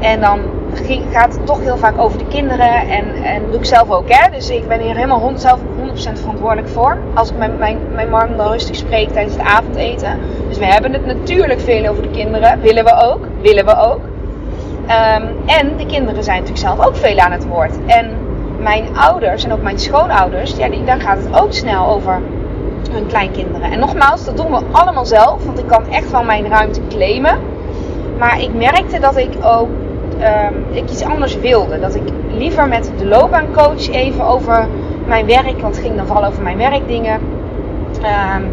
En 0.00 0.20
dan 0.20 0.40
ging, 0.76 1.04
gaat 1.12 1.34
het 1.34 1.46
toch 1.46 1.60
heel 1.60 1.76
vaak 1.76 1.98
over 1.98 2.18
de 2.18 2.26
kinderen 2.26 2.88
en, 2.88 3.22
en 3.22 3.42
doe 3.50 3.58
ik 3.58 3.64
zelf 3.64 3.90
ook. 3.90 4.08
Hè? 4.08 4.30
Dus 4.30 4.50
ik 4.50 4.68
ben 4.68 4.80
hier 4.80 4.94
helemaal 4.94 5.32
zelf 5.34 5.60
100% 5.60 5.62
verantwoordelijk 5.94 6.68
voor. 6.68 6.98
Als 7.14 7.30
ik 7.30 7.36
mijn, 7.36 7.58
mijn, 7.58 7.78
mijn 7.92 8.10
man 8.10 8.36
dan 8.36 8.50
rustig 8.50 8.76
spreek 8.76 9.08
tijdens 9.08 9.36
het 9.36 9.46
avondeten. 9.46 10.18
Dus 10.48 10.58
we 10.58 10.66
hebben 10.66 10.92
het 10.92 11.06
natuurlijk 11.06 11.60
veel 11.60 11.86
over 11.86 12.02
de 12.02 12.10
kinderen. 12.10 12.60
Willen 12.60 12.84
we 12.84 12.94
ook. 12.94 13.26
Willen 13.40 13.64
we 13.64 13.76
ook. 13.76 14.00
Um, 14.86 15.28
en 15.46 15.76
de 15.76 15.86
kinderen 15.86 16.24
zijn 16.24 16.40
natuurlijk 16.40 16.66
zelf 16.66 16.86
ook 16.86 16.96
veel 16.96 17.18
aan 17.18 17.32
het 17.32 17.46
woord. 17.46 17.72
En 17.86 18.10
mijn 18.60 18.96
ouders 18.96 19.44
en 19.44 19.52
ook 19.52 19.62
mijn 19.62 19.78
schoonouders, 19.78 20.56
ja, 20.56 20.68
die, 20.68 20.84
daar 20.84 21.00
gaat 21.00 21.18
het 21.18 21.40
ook 21.40 21.52
snel 21.52 21.86
over 21.86 22.20
hun 22.90 23.06
kleinkinderen. 23.06 23.70
En 23.70 23.78
nogmaals, 23.78 24.24
dat 24.24 24.36
doen 24.36 24.50
we 24.50 24.60
allemaal 24.70 25.06
zelf. 25.06 25.44
Want 25.44 25.58
ik 25.58 25.66
kan 25.66 25.88
echt 25.88 26.10
wel 26.10 26.22
mijn 26.22 26.48
ruimte 26.48 26.80
claimen. 26.88 27.38
Maar 28.18 28.40
ik 28.40 28.54
merkte 28.54 29.00
dat 29.00 29.16
ik 29.16 29.32
ook 29.42 29.68
ehm, 30.20 30.54
ik 30.70 30.90
iets 30.90 31.04
anders 31.04 31.38
wilde. 31.38 31.80
Dat 31.80 31.94
ik 31.94 32.02
liever 32.30 32.68
met 32.68 32.92
de 32.98 33.06
loopbaancoach 33.06 33.88
even 33.88 34.24
over 34.24 34.66
mijn 35.06 35.26
werk, 35.26 35.60
want 35.60 35.76
het 35.76 35.84
ging 35.84 35.96
dan 35.96 36.06
vooral 36.06 36.24
over 36.24 36.42
mijn 36.42 36.56
werkdingen, 36.56 37.20
um, 38.36 38.52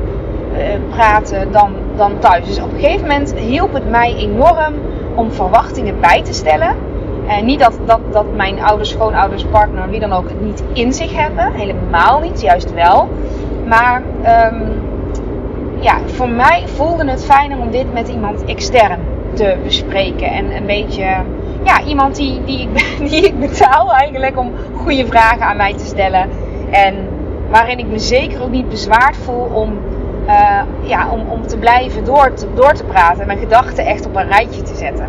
praten 0.90 1.52
dan, 1.52 1.72
dan 1.96 2.20
thuis. 2.20 2.48
Dus 2.48 2.60
op 2.60 2.74
een 2.74 2.80
gegeven 2.80 3.08
moment 3.08 3.34
hielp 3.34 3.74
het 3.74 3.90
mij 3.90 4.16
enorm 4.16 4.74
om 5.16 5.32
verwachtingen 5.32 6.00
bij 6.00 6.22
te 6.24 6.34
stellen. 6.34 6.76
En 7.28 7.46
niet 7.46 7.60
dat, 7.60 7.80
dat, 7.86 8.00
dat 8.12 8.26
mijn 8.36 8.64
ouders, 8.64 8.90
schoonouders, 8.90 9.46
partner, 9.46 9.90
wie 9.90 10.00
dan 10.00 10.14
ook 10.14 10.30
het 10.30 10.42
niet 10.42 10.64
in 10.74 10.94
zich 10.94 11.16
hebben. 11.16 11.54
Helemaal 11.54 12.20
niet, 12.20 12.42
juist 12.42 12.74
wel. 12.74 13.10
Maar 13.66 14.02
um, 14.52 14.82
ja, 15.80 15.98
voor 16.06 16.30
mij 16.30 16.64
voelde 16.68 17.10
het 17.10 17.26
fijner 17.26 17.60
om 17.60 17.72
dit 17.72 17.94
met 17.94 18.08
iemand 18.08 18.46
extern 18.46 19.00
te 19.34 19.56
bespreken. 19.64 20.28
En 20.28 20.56
een 20.56 20.66
beetje, 20.66 21.06
ja, 21.64 21.84
iemand 21.84 22.16
die, 22.16 22.44
die, 22.44 22.60
ik, 22.60 22.86
die 23.10 23.22
ik 23.22 23.40
betaal 23.40 23.94
eigenlijk 23.94 24.38
om 24.38 24.52
goede 24.76 25.06
vragen 25.06 25.46
aan 25.46 25.58
mij 25.58 25.74
te 25.74 25.86
stellen. 25.86 26.30
En 26.72 26.96
waarin 27.50 27.80
ik 27.80 27.88
me 27.88 28.00
zeker 28.00 28.42
ook 28.42 28.52
niet 28.52 28.70
bezwaard 28.70 29.18
voel 29.18 29.50
om, 29.54 29.78
uh, 30.28 30.62
ja, 30.82 31.10
om, 31.10 31.30
om 31.30 31.48
te 31.48 31.58
blijven 31.58 32.06
door 32.06 32.34
te, 32.34 32.48
door 32.54 32.74
te 32.74 32.84
praten. 32.84 33.22
En 33.22 33.28
mijn 33.28 33.40
gedachten 33.40 33.86
echt 33.86 34.06
op 34.06 34.16
een 34.16 34.28
rijtje 34.28 34.62
te 34.62 34.76
zetten. 34.76 35.08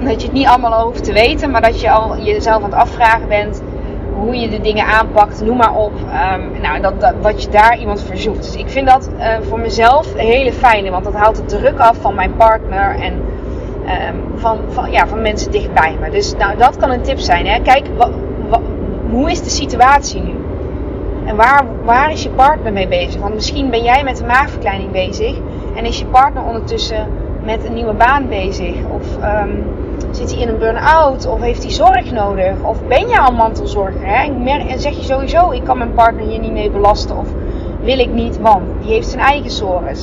Dat 0.00 0.20
je 0.20 0.26
het 0.26 0.36
niet 0.36 0.46
allemaal 0.46 0.84
hoeft 0.84 1.04
te 1.04 1.12
weten, 1.12 1.50
maar 1.50 1.62
dat 1.62 1.80
je 1.80 1.90
al 1.90 2.18
jezelf 2.18 2.62
aan 2.62 2.70
het 2.70 2.80
afvragen 2.80 3.28
bent 3.28 3.62
hoe 4.20 4.36
je 4.36 4.48
de 4.48 4.60
dingen 4.60 4.86
aanpakt, 4.86 5.44
noem 5.44 5.56
maar 5.56 5.74
op. 5.74 5.92
Um, 5.92 6.60
nou, 6.60 6.80
dat, 6.80 7.00
dat, 7.00 7.14
wat 7.20 7.42
je 7.42 7.50
daar 7.50 7.78
iemand 7.78 8.02
verzoekt. 8.02 8.42
Dus 8.42 8.56
ik 8.56 8.68
vind 8.68 8.88
dat 8.88 9.10
uh, 9.18 9.36
voor 9.40 9.58
mezelf 9.58 10.12
een 10.14 10.26
hele 10.26 10.52
fijne, 10.52 10.90
want 10.90 11.04
dat 11.04 11.14
haalt 11.14 11.36
de 11.36 11.44
druk 11.44 11.78
af 11.78 11.96
van 12.00 12.14
mijn 12.14 12.36
partner 12.36 13.00
en 13.00 13.22
um, 14.08 14.38
van, 14.38 14.58
van, 14.68 14.90
ja, 14.90 15.06
van 15.06 15.22
mensen 15.22 15.50
dichtbij 15.50 15.96
me. 16.00 16.10
Dus 16.10 16.34
nou, 16.36 16.56
dat 16.56 16.76
kan 16.76 16.90
een 16.90 17.02
tip 17.02 17.18
zijn. 17.18 17.46
Hè? 17.46 17.60
Kijk, 17.60 17.86
hoe 19.10 19.30
is 19.30 19.42
de 19.42 19.50
situatie 19.50 20.22
nu? 20.22 20.34
En 21.24 21.36
waar, 21.36 21.64
waar 21.84 22.12
is 22.12 22.22
je 22.22 22.30
partner 22.30 22.72
mee 22.72 22.88
bezig? 22.88 23.20
Want 23.20 23.34
misschien 23.34 23.70
ben 23.70 23.82
jij 23.82 24.04
met 24.04 24.20
een 24.20 24.26
maagverkleining 24.26 24.90
bezig 24.90 25.36
en 25.76 25.84
is 25.84 25.98
je 25.98 26.06
partner 26.06 26.42
ondertussen 26.42 27.06
met 27.44 27.64
een 27.64 27.74
nieuwe 27.74 27.92
baan 27.94 28.28
bezig. 28.28 28.74
Of 28.92 29.16
um, 29.16 29.64
Zit 30.10 30.32
hij 30.32 30.40
in 30.40 30.48
een 30.48 30.58
burn-out? 30.58 31.26
Of 31.26 31.40
heeft 31.40 31.62
hij 31.62 31.72
zorg 31.72 32.10
nodig? 32.12 32.54
Of 32.62 32.86
ben 32.86 33.08
je 33.08 33.20
al 33.20 33.32
mantelzorger? 33.32 34.06
Hè? 34.06 34.46
En 34.68 34.80
zeg 34.80 34.96
je 34.96 35.02
sowieso, 35.02 35.50
ik 35.50 35.64
kan 35.64 35.78
mijn 35.78 35.94
partner 35.94 36.26
hier 36.26 36.38
niet 36.38 36.52
mee 36.52 36.70
belasten. 36.70 37.16
Of 37.16 37.28
wil 37.82 37.98
ik 37.98 38.12
niet, 38.12 38.40
want 38.40 38.62
die 38.82 38.92
heeft 38.92 39.08
zijn 39.08 39.22
eigen 39.22 39.50
zorgen. 39.50 39.96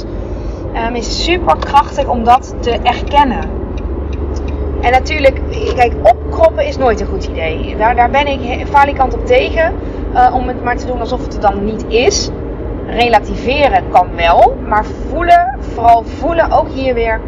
Um, 0.87 0.95
is 0.95 1.23
super 1.23 1.57
krachtig 1.57 2.07
om 2.07 2.23
dat 2.23 2.55
te 2.59 2.71
erkennen. 2.71 3.49
En 4.81 4.91
natuurlijk, 4.91 5.41
kijk, 5.75 5.93
opkroppen 6.01 6.65
is 6.65 6.77
nooit 6.77 7.01
een 7.01 7.07
goed 7.07 7.25
idee. 7.25 7.75
Daar, 7.77 7.95
daar 7.95 8.09
ben 8.09 8.27
ik 8.27 8.67
falikant 8.67 9.13
op 9.13 9.25
tegen. 9.25 9.73
Uh, 10.13 10.33
om 10.33 10.47
het 10.47 10.63
maar 10.63 10.77
te 10.77 10.85
doen 10.85 10.99
alsof 10.99 11.23
het 11.23 11.33
er 11.33 11.41
dan 11.41 11.65
niet 11.65 11.85
is. 11.87 12.29
Relativeren 12.87 13.83
kan 13.89 14.07
wel. 14.15 14.57
Maar 14.67 14.85
voelen, 15.09 15.57
vooral 15.59 16.03
voelen 16.03 16.51
ook 16.51 16.69
hier 16.69 16.93
weer 16.93 17.19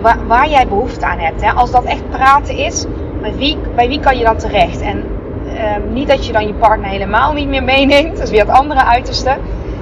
waar, 0.00 0.26
waar 0.26 0.48
jij 0.48 0.68
behoefte 0.68 1.06
aan 1.06 1.18
hebt. 1.18 1.42
Hè? 1.42 1.50
Als 1.50 1.70
dat 1.70 1.84
echt 1.84 2.10
praten 2.10 2.56
is, 2.56 2.84
bij 3.20 3.34
wie, 3.36 3.58
bij 3.74 3.88
wie 3.88 4.00
kan 4.00 4.18
je 4.18 4.24
dan 4.24 4.36
terecht? 4.36 4.80
En 4.80 5.04
uh, 5.46 5.62
niet 5.92 6.08
dat 6.08 6.26
je 6.26 6.32
dan 6.32 6.46
je 6.46 6.54
partner 6.54 6.90
helemaal 6.90 7.32
niet 7.32 7.48
meer 7.48 7.64
meeneemt, 7.64 8.16
dat 8.16 8.24
is 8.24 8.30
weer 8.30 8.40
het 8.40 8.58
andere 8.58 8.84
uiterste. 8.84 9.36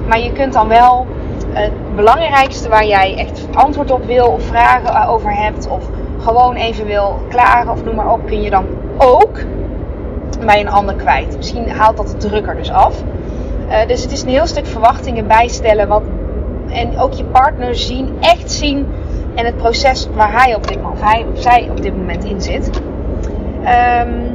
Maar 0.07 0.19
je 0.19 0.31
kunt 0.31 0.53
dan 0.53 0.67
wel 0.67 1.07
het 1.49 1.95
belangrijkste 1.95 2.69
waar 2.69 2.85
jij 2.85 3.17
echt 3.17 3.47
antwoord 3.53 3.91
op 3.91 4.05
wil 4.05 4.27
of 4.27 4.43
vragen 4.43 5.07
over 5.07 5.35
hebt 5.35 5.67
of 5.69 5.89
gewoon 6.25 6.55
even 6.55 6.85
wil 6.85 7.19
klagen 7.29 7.71
of 7.71 7.83
noem 7.83 7.95
maar 7.95 8.11
op, 8.11 8.25
kun 8.25 8.41
je 8.41 8.49
dan 8.49 8.65
ook 8.97 9.39
bij 10.45 10.59
een 10.59 10.69
ander 10.69 10.95
kwijt. 10.95 11.37
Misschien 11.37 11.69
haalt 11.69 11.97
dat 11.97 12.07
de 12.07 12.17
drukker 12.17 12.55
dus 12.55 12.71
af. 12.71 13.03
Uh, 13.69 13.87
dus 13.87 14.01
het 14.01 14.11
is 14.11 14.21
een 14.21 14.29
heel 14.29 14.47
stuk 14.47 14.65
verwachtingen 14.65 15.27
bijstellen 15.27 15.87
wat, 15.87 16.03
en 16.67 16.99
ook 16.99 17.13
je 17.13 17.23
partner 17.23 17.75
zien, 17.75 18.17
echt 18.19 18.51
zien 18.51 18.87
en 19.35 19.45
het 19.45 19.57
proces 19.57 20.07
waar 20.15 20.43
hij 20.43 20.55
op 20.55 20.67
dit 20.67 20.81
moment, 20.81 21.01
of 21.01 21.09
hij 21.11 21.25
of 21.33 21.41
zij 21.41 21.67
op 21.69 21.81
dit 21.81 21.97
moment 21.97 22.23
in 22.23 22.41
zit. 22.41 22.67
Um, 23.57 24.33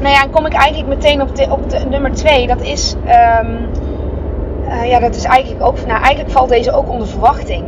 nou 0.00 0.14
ja, 0.14 0.20
dan 0.20 0.30
kom 0.30 0.46
ik 0.46 0.52
eigenlijk 0.52 0.88
meteen 0.88 1.22
op, 1.22 1.36
de, 1.36 1.46
op 1.50 1.70
de 1.70 1.78
nummer 1.88 2.12
twee. 2.12 2.46
Dat 2.46 2.62
is, 2.62 2.94
um, 3.42 3.68
uh, 4.68 4.90
ja, 4.90 5.00
dat 5.00 5.14
is 5.14 5.24
eigenlijk 5.24 5.64
ook, 5.64 5.76
nou 5.86 6.00
eigenlijk 6.02 6.30
valt 6.30 6.48
deze 6.48 6.72
ook 6.72 6.90
onder 6.90 7.08
verwachting. 7.08 7.64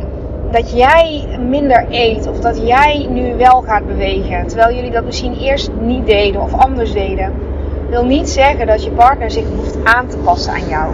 Dat 0.51 0.71
jij 0.71 1.27
minder 1.49 1.85
eet 1.89 2.27
of 2.27 2.39
dat 2.39 2.67
jij 2.67 3.07
nu 3.09 3.35
wel 3.35 3.61
gaat 3.61 3.87
bewegen, 3.87 4.47
terwijl 4.47 4.75
jullie 4.75 4.91
dat 4.91 5.05
misschien 5.05 5.37
eerst 5.37 5.69
niet 5.79 6.05
deden 6.05 6.41
of 6.41 6.53
anders 6.53 6.93
deden, 6.93 7.33
wil 7.89 8.05
niet 8.05 8.29
zeggen 8.29 8.67
dat 8.67 8.83
je 8.83 8.91
partner 8.91 9.31
zich 9.31 9.45
hoeft 9.55 9.77
aan 9.83 10.07
te 10.07 10.17
passen 10.17 10.53
aan 10.53 10.67
jou. 10.67 10.93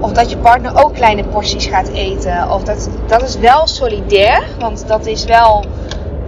Of 0.00 0.12
dat 0.12 0.30
je 0.30 0.36
partner 0.36 0.84
ook 0.84 0.94
kleine 0.94 1.24
porties 1.24 1.66
gaat 1.66 1.88
eten. 1.88 2.50
Of 2.50 2.62
dat, 2.62 2.88
dat 3.06 3.22
is 3.22 3.38
wel 3.38 3.66
solidair. 3.66 4.42
Want 4.58 4.88
dat 4.88 5.06
is 5.06 5.24
wel, 5.24 5.64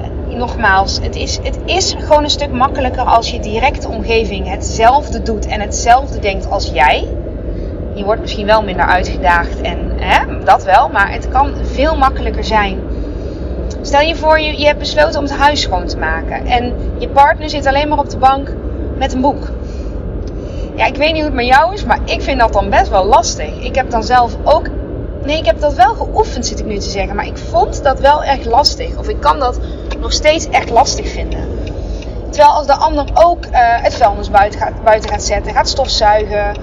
eh, 0.00 0.36
nogmaals, 0.36 0.98
het 1.02 1.16
is, 1.16 1.38
het 1.42 1.58
is 1.64 1.96
gewoon 1.98 2.22
een 2.22 2.30
stuk 2.30 2.52
makkelijker 2.52 3.02
als 3.02 3.30
je 3.30 3.40
directe 3.40 3.88
omgeving 3.88 4.48
hetzelfde 4.48 5.22
doet 5.22 5.46
en 5.46 5.60
hetzelfde 5.60 6.18
denkt 6.18 6.50
als 6.50 6.70
jij. 6.72 7.08
Je 7.94 8.04
wordt 8.04 8.20
misschien 8.20 8.46
wel 8.46 8.62
minder 8.62 8.84
uitgedaagd 8.84 9.60
en 9.60 9.78
hè, 9.96 10.44
dat 10.44 10.64
wel, 10.64 10.88
maar 10.88 11.12
het 11.12 11.28
kan 11.28 11.54
veel 11.62 11.96
makkelijker 11.96 12.44
zijn. 12.44 12.80
Stel 13.82 14.00
je 14.00 14.16
voor, 14.16 14.40
je, 14.40 14.58
je 14.58 14.66
hebt 14.66 14.78
besloten 14.78 15.18
om 15.18 15.24
het 15.26 15.36
huis 15.36 15.60
schoon 15.60 15.86
te 15.86 15.98
maken 15.98 16.46
en 16.46 16.74
je 16.98 17.08
partner 17.08 17.50
zit 17.50 17.66
alleen 17.66 17.88
maar 17.88 17.98
op 17.98 18.10
de 18.10 18.18
bank 18.18 18.52
met 18.98 19.12
een 19.12 19.20
boek. 19.20 19.50
Ja, 20.76 20.86
ik 20.86 20.96
weet 20.96 21.12
niet 21.12 21.22
hoe 21.22 21.30
het 21.30 21.34
met 21.34 21.46
jou 21.46 21.74
is, 21.74 21.84
maar 21.84 21.98
ik 22.04 22.22
vind 22.22 22.40
dat 22.40 22.52
dan 22.52 22.70
best 22.70 22.88
wel 22.88 23.04
lastig. 23.04 23.60
Ik 23.60 23.74
heb 23.74 23.90
dan 23.90 24.04
zelf 24.04 24.36
ook. 24.44 24.66
Nee, 25.24 25.38
ik 25.38 25.46
heb 25.46 25.60
dat 25.60 25.74
wel 25.74 25.94
geoefend, 25.94 26.46
zit 26.46 26.58
ik 26.58 26.66
nu 26.66 26.78
te 26.78 26.90
zeggen. 26.90 27.16
Maar 27.16 27.26
ik 27.26 27.38
vond 27.38 27.82
dat 27.82 28.00
wel 28.00 28.22
echt 28.22 28.44
lastig. 28.44 28.96
Of 28.96 29.08
ik 29.08 29.20
kan 29.20 29.38
dat 29.38 29.60
nog 30.00 30.12
steeds 30.12 30.48
echt 30.48 30.70
lastig 30.70 31.08
vinden. 31.08 31.48
Terwijl 32.30 32.54
als 32.54 32.66
de 32.66 32.74
ander 32.74 33.04
ook 33.14 33.44
uh, 33.44 33.50
het 33.56 33.94
vuilnis 33.94 34.30
buiten 34.30 34.60
gaat, 34.60 34.84
buiten 34.84 35.10
gaat 35.10 35.22
zetten, 35.22 35.52
gaat 35.52 35.68
stofzuigen, 35.68 36.56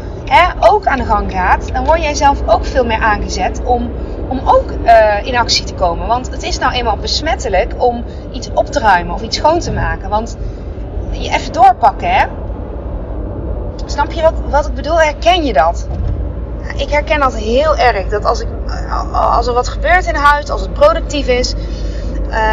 ook 0.60 0.86
aan 0.86 0.98
de 0.98 1.06
gang 1.06 1.32
gaat, 1.32 1.74
dan 1.74 1.86
word 1.86 2.02
jij 2.02 2.14
zelf 2.14 2.42
ook 2.46 2.66
veel 2.66 2.86
meer 2.86 3.00
aangezet 3.00 3.62
om, 3.64 3.92
om 4.28 4.42
ook 4.46 4.72
uh, 4.84 5.26
in 5.26 5.38
actie 5.38 5.66
te 5.66 5.74
komen. 5.74 6.08
Want 6.08 6.32
het 6.32 6.44
is 6.44 6.60
nou 6.60 6.74
eenmaal 6.74 6.98
besmettelijk 6.98 7.74
om 7.78 8.04
iets 8.32 8.50
op 8.54 8.66
te 8.66 8.80
ruimen 8.80 9.14
of 9.14 9.22
iets 9.22 9.38
schoon 9.38 9.60
te 9.60 9.72
maken. 9.72 10.10
Want 10.10 10.38
je 11.12 11.30
even 11.30 11.52
doorpakken, 11.52 12.10
hè. 12.10 12.26
Snap 13.86 14.12
je 14.12 14.22
wat, 14.22 14.34
wat 14.50 14.68
ik 14.68 14.74
bedoel? 14.74 15.02
Herken 15.02 15.44
je 15.44 15.54
dat? 15.54 15.88
Ik 16.76 16.90
herken 16.90 17.20
dat 17.20 17.36
heel 17.36 17.78
erg. 17.78 18.08
Dat 18.08 18.26
als, 18.26 18.42
ik, 18.42 18.48
als 19.12 19.48
er 19.48 19.54
wat 19.54 19.68
gebeurt 19.68 20.06
in 20.06 20.16
huis, 20.16 20.50
als 20.50 20.62
het 20.62 20.74
productief 20.74 21.28
is, 21.28 21.54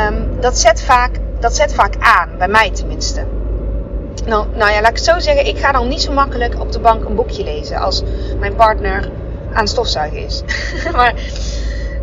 um, 0.08 0.40
dat, 0.40 0.58
zet 0.58 0.82
vaak, 0.82 1.10
dat 1.40 1.56
zet 1.56 1.74
vaak 1.74 1.94
aan. 1.98 2.28
Bij 2.38 2.48
mij 2.48 2.70
tenminste. 2.70 3.37
Nou, 4.28 4.46
nou 4.54 4.70
ja, 4.72 4.80
laat 4.80 4.90
ik 4.90 4.96
het 4.96 5.04
zo 5.04 5.18
zeggen. 5.18 5.46
Ik 5.46 5.58
ga 5.58 5.72
dan 5.72 5.88
niet 5.88 6.00
zo 6.00 6.12
makkelijk 6.12 6.60
op 6.60 6.72
de 6.72 6.78
bank 6.78 7.04
een 7.04 7.14
boekje 7.14 7.44
lezen 7.44 7.78
als 7.78 8.02
mijn 8.38 8.54
partner 8.54 9.10
aan 9.52 9.68
stofzuigen 9.68 10.24
is. 10.24 10.42
maar 10.96 11.14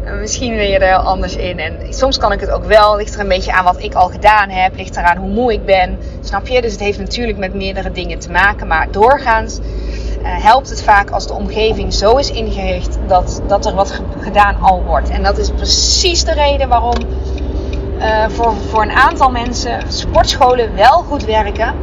eh, 0.05 0.13
misschien 0.19 0.55
ben 0.55 0.67
je 0.67 0.79
er 0.79 0.87
heel 0.87 1.07
anders 1.07 1.35
in. 1.35 1.59
En 1.59 1.77
soms 1.89 2.17
kan 2.17 2.31
ik 2.31 2.39
het 2.39 2.51
ook 2.51 2.63
wel. 2.63 2.95
Ligt 2.95 3.13
er 3.13 3.19
een 3.19 3.27
beetje 3.27 3.53
aan 3.53 3.63
wat 3.63 3.83
ik 3.83 3.93
al 3.93 4.09
gedaan 4.09 4.49
heb. 4.49 4.75
Ligt 4.75 4.95
eraan 4.95 5.17
hoe 5.17 5.29
moe 5.29 5.53
ik 5.53 5.65
ben. 5.65 5.99
Snap 6.21 6.47
je? 6.47 6.61
Dus 6.61 6.71
het 6.71 6.81
heeft 6.81 6.99
natuurlijk 6.99 7.37
met 7.37 7.53
meerdere 7.53 7.91
dingen 7.91 8.19
te 8.19 8.31
maken. 8.31 8.67
Maar 8.67 8.91
doorgaans 8.91 9.59
uh, 9.59 9.63
helpt 10.23 10.69
het 10.69 10.83
vaak 10.83 11.09
als 11.09 11.27
de 11.27 11.33
omgeving 11.33 11.93
zo 11.93 12.17
is 12.17 12.31
ingericht 12.31 12.97
dat, 13.07 13.41
dat 13.47 13.65
er 13.65 13.73
wat 13.73 14.01
gedaan 14.19 14.61
al 14.61 14.83
wordt. 14.83 15.09
En 15.09 15.23
dat 15.23 15.37
is 15.37 15.49
precies 15.49 16.23
de 16.23 16.33
reden 16.33 16.69
waarom 16.69 16.97
voor, 18.27 18.53
voor 18.69 18.81
een 18.81 18.91
aantal 18.91 19.31
mensen 19.31 19.79
sportscholen 19.87 20.75
wel 20.75 21.03
goed 21.03 21.25
werken. 21.25 21.73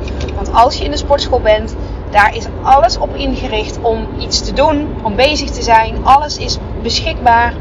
Als 0.52 0.76
je 0.76 0.84
in 0.84 0.90
de 0.90 0.96
sportschool 0.96 1.40
bent, 1.40 1.76
daar 2.10 2.36
is 2.36 2.46
alles 2.62 2.98
op 2.98 3.14
ingericht 3.14 3.78
om 3.82 4.06
iets 4.18 4.40
te 4.40 4.52
doen, 4.52 4.88
om 5.02 5.14
bezig 5.14 5.50
te 5.50 5.62
zijn. 5.62 6.04
Alles 6.04 6.38
is 6.38 6.58
beschikbaar. 6.82 7.52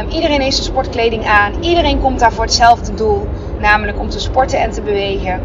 Um, 0.00 0.08
iedereen 0.08 0.40
heeft 0.40 0.56
zijn 0.56 0.68
sportkleding 0.68 1.26
aan. 1.26 1.52
Iedereen 1.60 2.00
komt 2.00 2.18
daar 2.18 2.32
voor 2.32 2.44
hetzelfde 2.44 2.94
doel. 2.94 3.28
Namelijk 3.58 3.98
om 3.98 4.08
te 4.08 4.20
sporten 4.20 4.60
en 4.60 4.70
te 4.70 4.82
bewegen. 4.82 5.40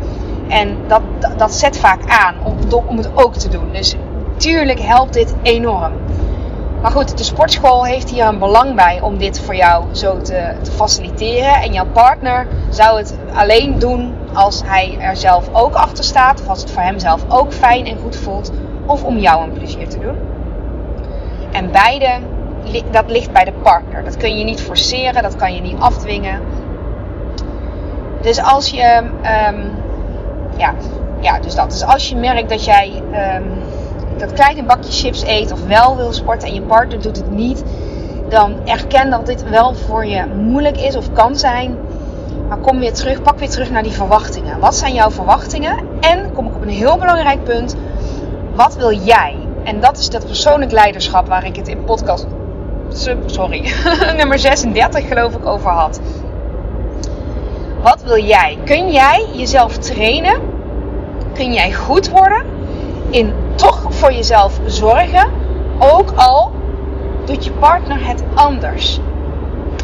En 0.49 0.77
dat, 0.87 1.01
dat, 1.19 1.39
dat 1.39 1.53
zet 1.53 1.77
vaak 1.77 1.99
aan 2.07 2.35
om, 2.43 2.55
om 2.85 2.97
het 2.97 3.09
ook 3.15 3.35
te 3.35 3.49
doen. 3.49 3.71
Dus 3.71 3.95
tuurlijk 4.37 4.79
helpt 4.79 5.13
dit 5.13 5.35
enorm. 5.41 5.91
Maar 6.81 6.91
goed, 6.91 7.17
de 7.17 7.23
sportschool 7.23 7.85
heeft 7.85 8.09
hier 8.09 8.25
een 8.25 8.39
belang 8.39 8.75
bij 8.75 9.01
om 9.01 9.17
dit 9.17 9.41
voor 9.41 9.55
jou 9.55 9.83
zo 9.91 10.21
te, 10.21 10.53
te 10.61 10.71
faciliteren. 10.71 11.53
En 11.53 11.73
jouw 11.73 11.87
partner 11.93 12.47
zou 12.69 12.97
het 12.97 13.15
alleen 13.33 13.79
doen 13.79 14.13
als 14.33 14.61
hij 14.65 14.97
er 14.99 15.15
zelf 15.15 15.49
ook 15.53 15.73
achter 15.73 16.03
staat. 16.03 16.41
Of 16.41 16.47
als 16.47 16.61
het 16.61 16.71
voor 16.71 16.81
hem 16.81 16.99
zelf 16.99 17.25
ook 17.29 17.53
fijn 17.53 17.85
en 17.85 17.97
goed 17.97 18.15
voelt. 18.15 18.51
Of 18.85 19.03
om 19.03 19.17
jou 19.17 19.43
een 19.43 19.53
plezier 19.53 19.89
te 19.89 19.99
doen. 19.99 20.15
En 21.51 21.71
beide 21.71 22.09
dat 22.91 23.09
ligt 23.11 23.31
bij 23.31 23.43
de 23.43 23.51
partner. 23.51 24.03
Dat 24.03 24.17
kun 24.17 24.37
je 24.37 24.43
niet 24.43 24.61
forceren, 24.61 25.23
dat 25.23 25.35
kan 25.35 25.55
je 25.55 25.61
niet 25.61 25.79
afdwingen. 25.79 26.41
Dus 28.21 28.41
als 28.41 28.69
je, 28.69 29.09
ehm, 29.21 29.59
ja, 30.57 30.73
ja, 31.19 31.39
dus 31.39 31.55
dat. 31.55 31.71
Dus 31.71 31.83
als 31.83 32.09
je 32.09 32.15
merkt 32.15 32.49
dat 32.49 32.65
jij 32.65 33.01
ehm, 33.11 33.43
dat 34.17 34.33
kleine 34.33 34.63
bakje 34.63 34.91
chips 34.91 35.23
eet 35.23 35.51
of 35.51 35.67
wel 35.67 35.97
wil 35.97 36.13
sporten 36.13 36.47
en 36.47 36.53
je 36.53 36.61
partner 36.61 37.01
doet 37.01 37.17
het 37.17 37.31
niet, 37.31 37.63
dan 38.29 38.55
erken 38.65 39.09
dat 39.09 39.25
dit 39.25 39.49
wel 39.49 39.73
voor 39.73 40.05
je 40.05 40.25
moeilijk 40.25 40.77
is 40.77 40.95
of 40.95 41.13
kan 41.13 41.35
zijn. 41.35 41.77
Maar 42.47 42.57
kom 42.57 42.79
weer 42.79 42.93
terug, 42.93 43.21
pak 43.21 43.39
weer 43.39 43.49
terug 43.49 43.71
naar 43.71 43.83
die 43.83 43.91
verwachtingen. 43.91 44.59
Wat 44.59 44.75
zijn 44.75 44.93
jouw 44.93 45.11
verwachtingen? 45.11 45.77
En 45.99 46.33
kom 46.33 46.47
ik 46.47 46.55
op 46.55 46.61
een 46.61 46.69
heel 46.69 46.97
belangrijk 46.97 47.43
punt. 47.43 47.75
Wat 48.55 48.75
wil 48.75 48.93
jij? 48.93 49.35
En 49.63 49.79
dat 49.79 49.97
is 49.97 50.09
dat 50.09 50.25
persoonlijk 50.25 50.71
leiderschap 50.71 51.27
waar 51.27 51.45
ik 51.45 51.55
het 51.55 51.67
in 51.67 51.83
podcast 51.83 52.27
sorry, 53.25 53.71
nummer 54.17 54.39
36 54.39 55.07
geloof 55.07 55.35
ik 55.35 55.45
over 55.45 55.71
had. 55.71 56.01
Wat 57.81 58.03
wil 58.03 58.23
jij? 58.23 58.57
Kun 58.65 58.91
jij 58.91 59.25
jezelf 59.33 59.77
trainen? 59.77 60.41
Kun 61.33 61.53
jij 61.53 61.73
goed 61.73 62.09
worden 62.09 62.45
in 63.09 63.33
toch 63.55 63.85
voor 63.89 64.13
jezelf 64.13 64.59
zorgen? 64.65 65.31
Ook 65.79 66.11
al 66.15 66.51
doet 67.25 67.45
je 67.45 67.51
partner 67.51 68.07
het 68.07 68.23
anders. 68.33 68.99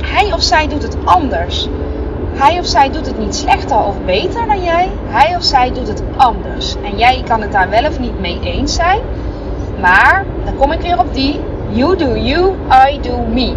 Hij 0.02 0.34
of 0.34 0.42
zij 0.42 0.68
doet 0.68 0.84
het 0.84 0.98
anders. 1.06 1.68
Hij 2.40 2.60
of 2.60 2.66
zij 2.66 2.90
doet 2.92 3.06
het 3.06 3.20
niet 3.20 3.36
slechter 3.36 3.78
of 3.78 3.96
beter 4.06 4.48
dan 4.48 4.64
jij. 4.64 4.90
Hij 5.08 5.36
of 5.36 5.44
zij 5.44 5.72
doet 5.74 5.88
het 5.88 6.04
anders. 6.18 6.76
En 6.84 6.98
jij 6.98 7.24
kan 7.28 7.42
het 7.42 7.52
daar 7.52 7.70
wel 7.70 7.86
of 7.86 8.00
niet 8.00 8.20
mee 8.20 8.40
eens 8.42 8.76
zijn. 8.76 9.00
Maar 9.82 10.26
dan 10.46 10.56
kom 10.56 10.72
ik 10.72 10.82
weer 10.82 11.00
op 11.00 11.14
die 11.14 11.40
You 11.70 11.98
do 11.98 12.16
you, 12.16 12.56
I 12.92 13.00
do 13.02 13.18
me. 13.18 13.56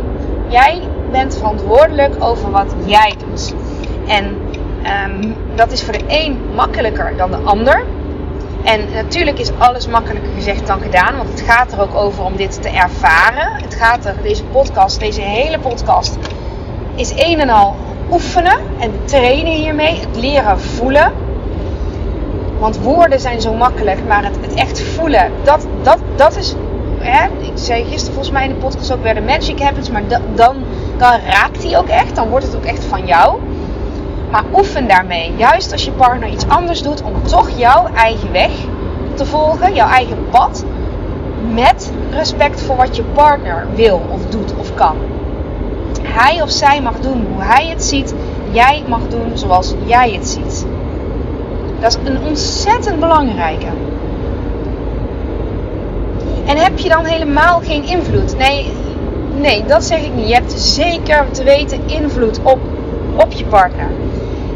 Jij 0.49 0.83
bent 1.11 1.37
verantwoordelijk 1.37 2.25
over 2.25 2.51
wat 2.51 2.75
jij 2.85 3.15
doet. 3.27 3.55
En 4.07 4.37
um, 5.05 5.37
dat 5.55 5.73
is 5.73 5.83
voor 5.83 5.93
de 5.93 6.05
een 6.07 6.39
makkelijker 6.55 7.17
dan 7.17 7.31
de 7.31 7.37
ander. 7.37 7.85
En 8.65 8.81
natuurlijk 8.93 9.39
is 9.39 9.51
alles 9.59 9.87
makkelijker 9.87 10.31
gezegd 10.35 10.67
dan 10.67 10.81
gedaan, 10.81 11.17
want 11.17 11.29
het 11.29 11.41
gaat 11.41 11.73
er 11.73 11.81
ook 11.81 11.95
over 11.95 12.25
om 12.25 12.37
dit 12.37 12.63
te 12.63 12.69
ervaren. 12.69 13.53
Het 13.63 13.75
gaat 13.75 14.05
er, 14.05 14.15
deze 14.23 14.45
podcast, 14.45 15.01
deze 15.01 15.21
hele 15.21 15.59
podcast, 15.59 16.17
is 16.95 17.11
een 17.11 17.41
en 17.41 17.49
al 17.49 17.77
oefenen 18.13 18.59
en 18.79 18.93
trainen 19.05 19.53
hiermee. 19.53 20.01
Het 20.01 20.17
leren 20.17 20.61
voelen. 20.61 21.13
Want 22.59 22.79
woorden 22.79 23.21
zijn 23.21 23.41
zo 23.41 23.55
makkelijk, 23.55 23.99
maar 24.09 24.25
het, 24.25 24.37
het 24.41 24.55
echt 24.55 24.81
voelen, 24.81 25.33
dat, 25.45 25.67
dat, 25.83 25.99
dat 26.17 26.37
is 26.37 26.55
hè, 27.03 27.29
ik 27.39 27.53
zei 27.55 27.85
gisteren 27.85 28.15
volgens 28.15 28.31
mij 28.31 28.45
in 28.45 28.51
de 28.51 28.61
podcast 28.61 28.93
ook 28.93 29.03
weer 29.03 29.15
de 29.15 29.21
magic 29.21 29.61
happens, 29.61 29.91
maar 29.91 30.03
dan, 30.35 30.65
dan 30.97 31.17
raakt 31.27 31.61
die 31.61 31.77
ook 31.77 31.89
echt. 31.89 32.15
Dan 32.15 32.29
wordt 32.29 32.47
het 32.47 32.57
ook 32.57 32.65
echt 32.65 32.85
van 32.85 33.07
jou. 33.07 33.41
Maar 34.31 34.45
oefen 34.55 34.89
daarmee. 34.89 35.33
Juist 35.37 35.73
als 35.73 35.85
je 35.85 35.91
partner 35.91 36.29
iets 36.29 36.49
anders 36.49 36.83
doet, 36.83 37.03
om 37.03 37.23
toch 37.23 37.59
jouw 37.59 37.87
eigen 37.95 38.33
weg 38.33 38.51
te 39.15 39.27
volgen, 39.27 39.75
jouw 39.75 39.89
eigen 39.89 40.29
pad. 40.31 40.65
Met 41.53 41.93
respect 42.11 42.61
voor 42.61 42.77
wat 42.77 42.97
je 42.97 43.03
partner 43.03 43.67
wil 43.75 44.03
of 44.11 44.27
doet 44.27 44.55
of 44.59 44.75
kan. 44.75 44.97
Hij 46.13 46.43
of 46.43 46.51
zij 46.51 46.81
mag 46.81 47.01
doen 47.01 47.27
hoe 47.33 47.43
hij 47.43 47.67
het 47.67 47.85
ziet. 47.85 48.15
Jij 48.51 48.85
mag 48.89 49.01
doen 49.09 49.31
zoals 49.35 49.75
jij 49.85 50.11
het 50.11 50.29
ziet. 50.29 50.67
Dat 51.81 51.91
is 51.91 52.11
een 52.11 52.25
ontzettend 52.25 53.01
belangrijke. 53.01 53.67
En 56.47 56.57
heb 56.57 56.79
je 56.79 56.89
dan 56.89 57.05
helemaal 57.05 57.61
geen 57.61 57.85
invloed? 57.85 58.37
Nee, 58.37 58.73
nee, 59.37 59.65
dat 59.65 59.85
zeg 59.85 60.05
ik 60.05 60.15
niet. 60.15 60.29
Je 60.29 60.35
hebt 60.35 60.53
zeker 60.53 61.31
te 61.31 61.45
weten 61.45 61.89
invloed 61.89 62.41
op, 62.43 62.59
op 63.17 63.33
je 63.33 63.45
partner. 63.45 63.91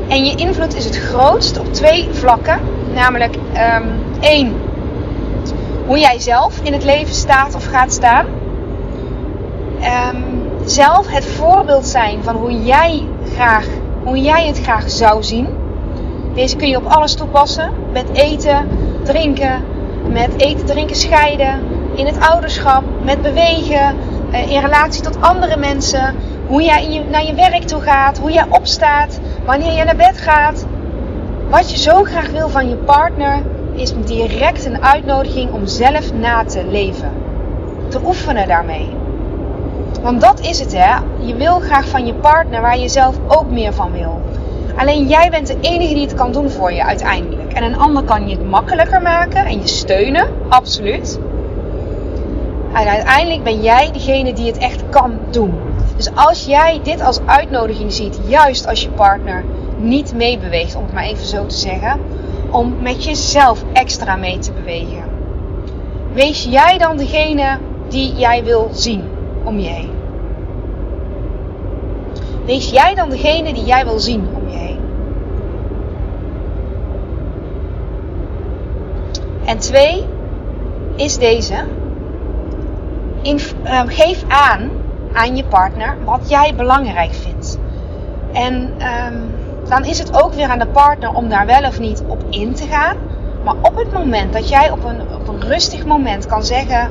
En 0.08 0.25
je 0.25 0.34
invloed 0.34 0.76
is 0.76 0.84
het 0.84 0.96
grootst 0.96 1.58
op 1.58 1.72
twee 1.72 2.08
vlakken. 2.12 2.60
Namelijk 2.94 3.34
um, 3.34 3.92
één, 4.21 4.54
hoe 5.86 5.99
jij 5.99 6.21
zelf 6.21 6.60
in 6.62 6.73
het 6.73 6.84
leven 6.84 7.14
staat 7.14 7.54
of 7.54 7.64
gaat 7.64 7.92
staan. 7.92 8.26
Um, 10.14 10.46
zelf 10.66 11.06
het 11.08 11.24
voorbeeld 11.24 11.86
zijn 11.86 12.22
van 12.22 12.36
hoe 12.36 12.62
jij, 12.62 13.06
graag, 13.34 13.66
hoe 14.04 14.20
jij 14.20 14.46
het 14.46 14.62
graag 14.62 14.90
zou 14.90 15.22
zien. 15.22 15.48
Deze 16.34 16.56
kun 16.56 16.68
je 16.68 16.76
op 16.76 16.86
alles 16.86 17.14
toepassen. 17.14 17.72
Met 17.92 18.08
eten, 18.12 18.68
drinken, 19.02 19.64
met 20.12 20.30
eten, 20.36 20.66
drinken, 20.66 20.96
scheiden, 20.96 21.60
in 21.94 22.06
het 22.06 22.20
ouderschap, 22.20 22.82
met 23.04 23.22
bewegen, 23.22 23.96
eh, 24.30 24.50
in 24.50 24.60
relatie 24.60 25.02
tot 25.02 25.20
andere 25.20 25.56
mensen, 25.56 26.14
hoe 26.46 26.62
jij 26.62 27.04
naar 27.10 27.24
je 27.24 27.34
werk 27.34 27.62
toe 27.62 27.80
gaat, 27.80 28.18
hoe 28.18 28.32
jij 28.32 28.46
opstaat, 28.48 29.20
wanneer 29.44 29.72
je 29.72 29.84
naar 29.84 29.96
bed 29.96 30.20
gaat. 30.20 30.66
Wat 31.48 31.70
je 31.70 31.78
zo 31.78 32.02
graag 32.02 32.30
wil 32.30 32.48
van 32.48 32.68
je 32.68 32.76
partner 32.76 33.42
is 33.74 33.94
direct 34.04 34.64
een 34.64 34.82
uitnodiging 34.82 35.52
om 35.52 35.66
zelf 35.66 36.12
na 36.12 36.44
te 36.44 36.64
leven. 36.64 37.12
Te 37.88 38.00
oefenen 38.04 38.48
daarmee. 38.48 39.05
Want 40.06 40.21
dat 40.21 40.40
is 40.40 40.58
het 40.58 40.73
hè. 40.73 40.97
Je 41.26 41.34
wil 41.34 41.60
graag 41.60 41.88
van 41.88 42.06
je 42.06 42.14
partner 42.14 42.60
waar 42.60 42.78
je 42.78 42.88
zelf 42.88 43.16
ook 43.28 43.50
meer 43.50 43.73
van 43.73 43.92
wil. 43.92 44.21
Alleen 44.76 45.06
jij 45.06 45.30
bent 45.30 45.47
de 45.47 45.56
enige 45.60 45.95
die 45.95 46.02
het 46.02 46.14
kan 46.14 46.32
doen 46.32 46.50
voor 46.50 46.73
je 46.73 46.84
uiteindelijk. 46.84 47.52
En 47.52 47.62
een 47.62 47.78
ander 47.78 48.02
kan 48.02 48.28
je 48.28 48.36
het 48.36 48.49
makkelijker 48.49 49.02
maken 49.02 49.47
en 49.47 49.58
je 49.60 49.66
steunen, 49.66 50.28
absoluut. 50.49 51.19
En 52.73 52.86
uiteindelijk 52.86 53.42
ben 53.42 53.62
jij 53.62 53.92
degene 53.92 54.32
die 54.32 54.47
het 54.47 54.58
echt 54.58 54.82
kan 54.90 55.19
doen. 55.30 55.54
Dus 55.97 56.14
als 56.14 56.45
jij 56.45 56.80
dit 56.82 57.00
als 57.00 57.21
uitnodiging 57.25 57.92
ziet, 57.92 58.21
juist 58.26 58.66
als 58.66 58.82
je 58.82 58.88
partner 58.88 59.45
niet 59.76 60.14
meebeweegt, 60.14 60.75
om 60.76 60.82
het 60.82 60.92
maar 60.92 61.04
even 61.04 61.26
zo 61.26 61.47
te 61.47 61.56
zeggen, 61.56 62.00
om 62.50 62.76
met 62.80 63.04
jezelf 63.04 63.64
extra 63.73 64.16
mee 64.16 64.38
te 64.38 64.52
bewegen. 64.52 65.04
Wees 66.12 66.45
jij 66.45 66.78
dan 66.78 66.97
degene 66.97 67.58
die 67.88 68.14
jij 68.14 68.45
wil 68.45 68.69
zien 68.73 69.04
om 69.45 69.58
je 69.58 69.69
heen? 69.69 69.96
Wees 72.47 72.71
jij 72.71 72.95
dan 72.95 73.11
degene 73.11 73.52
die 73.52 73.65
jij 73.65 73.85
wil 73.85 73.99
zien 73.99 74.28
om 74.35 74.49
je 74.49 74.56
heen? 74.56 74.80
En 79.45 79.59
twee 79.59 80.06
is 80.97 81.19
deze 81.19 81.65
Ehm, 83.26 83.89
geef 83.89 84.25
aan 84.28 84.71
aan 85.13 85.37
je 85.37 85.45
partner 85.45 85.97
wat 86.04 86.28
jij 86.28 86.54
belangrijk 86.54 87.15
vindt. 87.15 87.59
En 88.32 88.54
um, 88.54 89.35
dan 89.69 89.85
is 89.85 89.99
het 89.99 90.23
ook 90.23 90.32
weer 90.32 90.49
aan 90.49 90.59
de 90.59 90.67
partner 90.67 91.15
om 91.15 91.28
daar 91.28 91.47
wel 91.47 91.63
of 91.63 91.80
niet 91.80 92.02
op 92.06 92.23
in 92.30 92.54
te 92.54 92.67
gaan. 92.67 92.97
Maar 93.45 93.54
op 93.63 93.76
het 93.76 93.93
moment 93.93 94.32
dat 94.32 94.49
jij 94.49 94.71
op 94.71 94.85
een, 94.85 95.00
op 95.00 95.28
een 95.28 95.41
rustig 95.41 95.87
moment 95.87 96.26
kan 96.26 96.45
zeggen: 96.45 96.91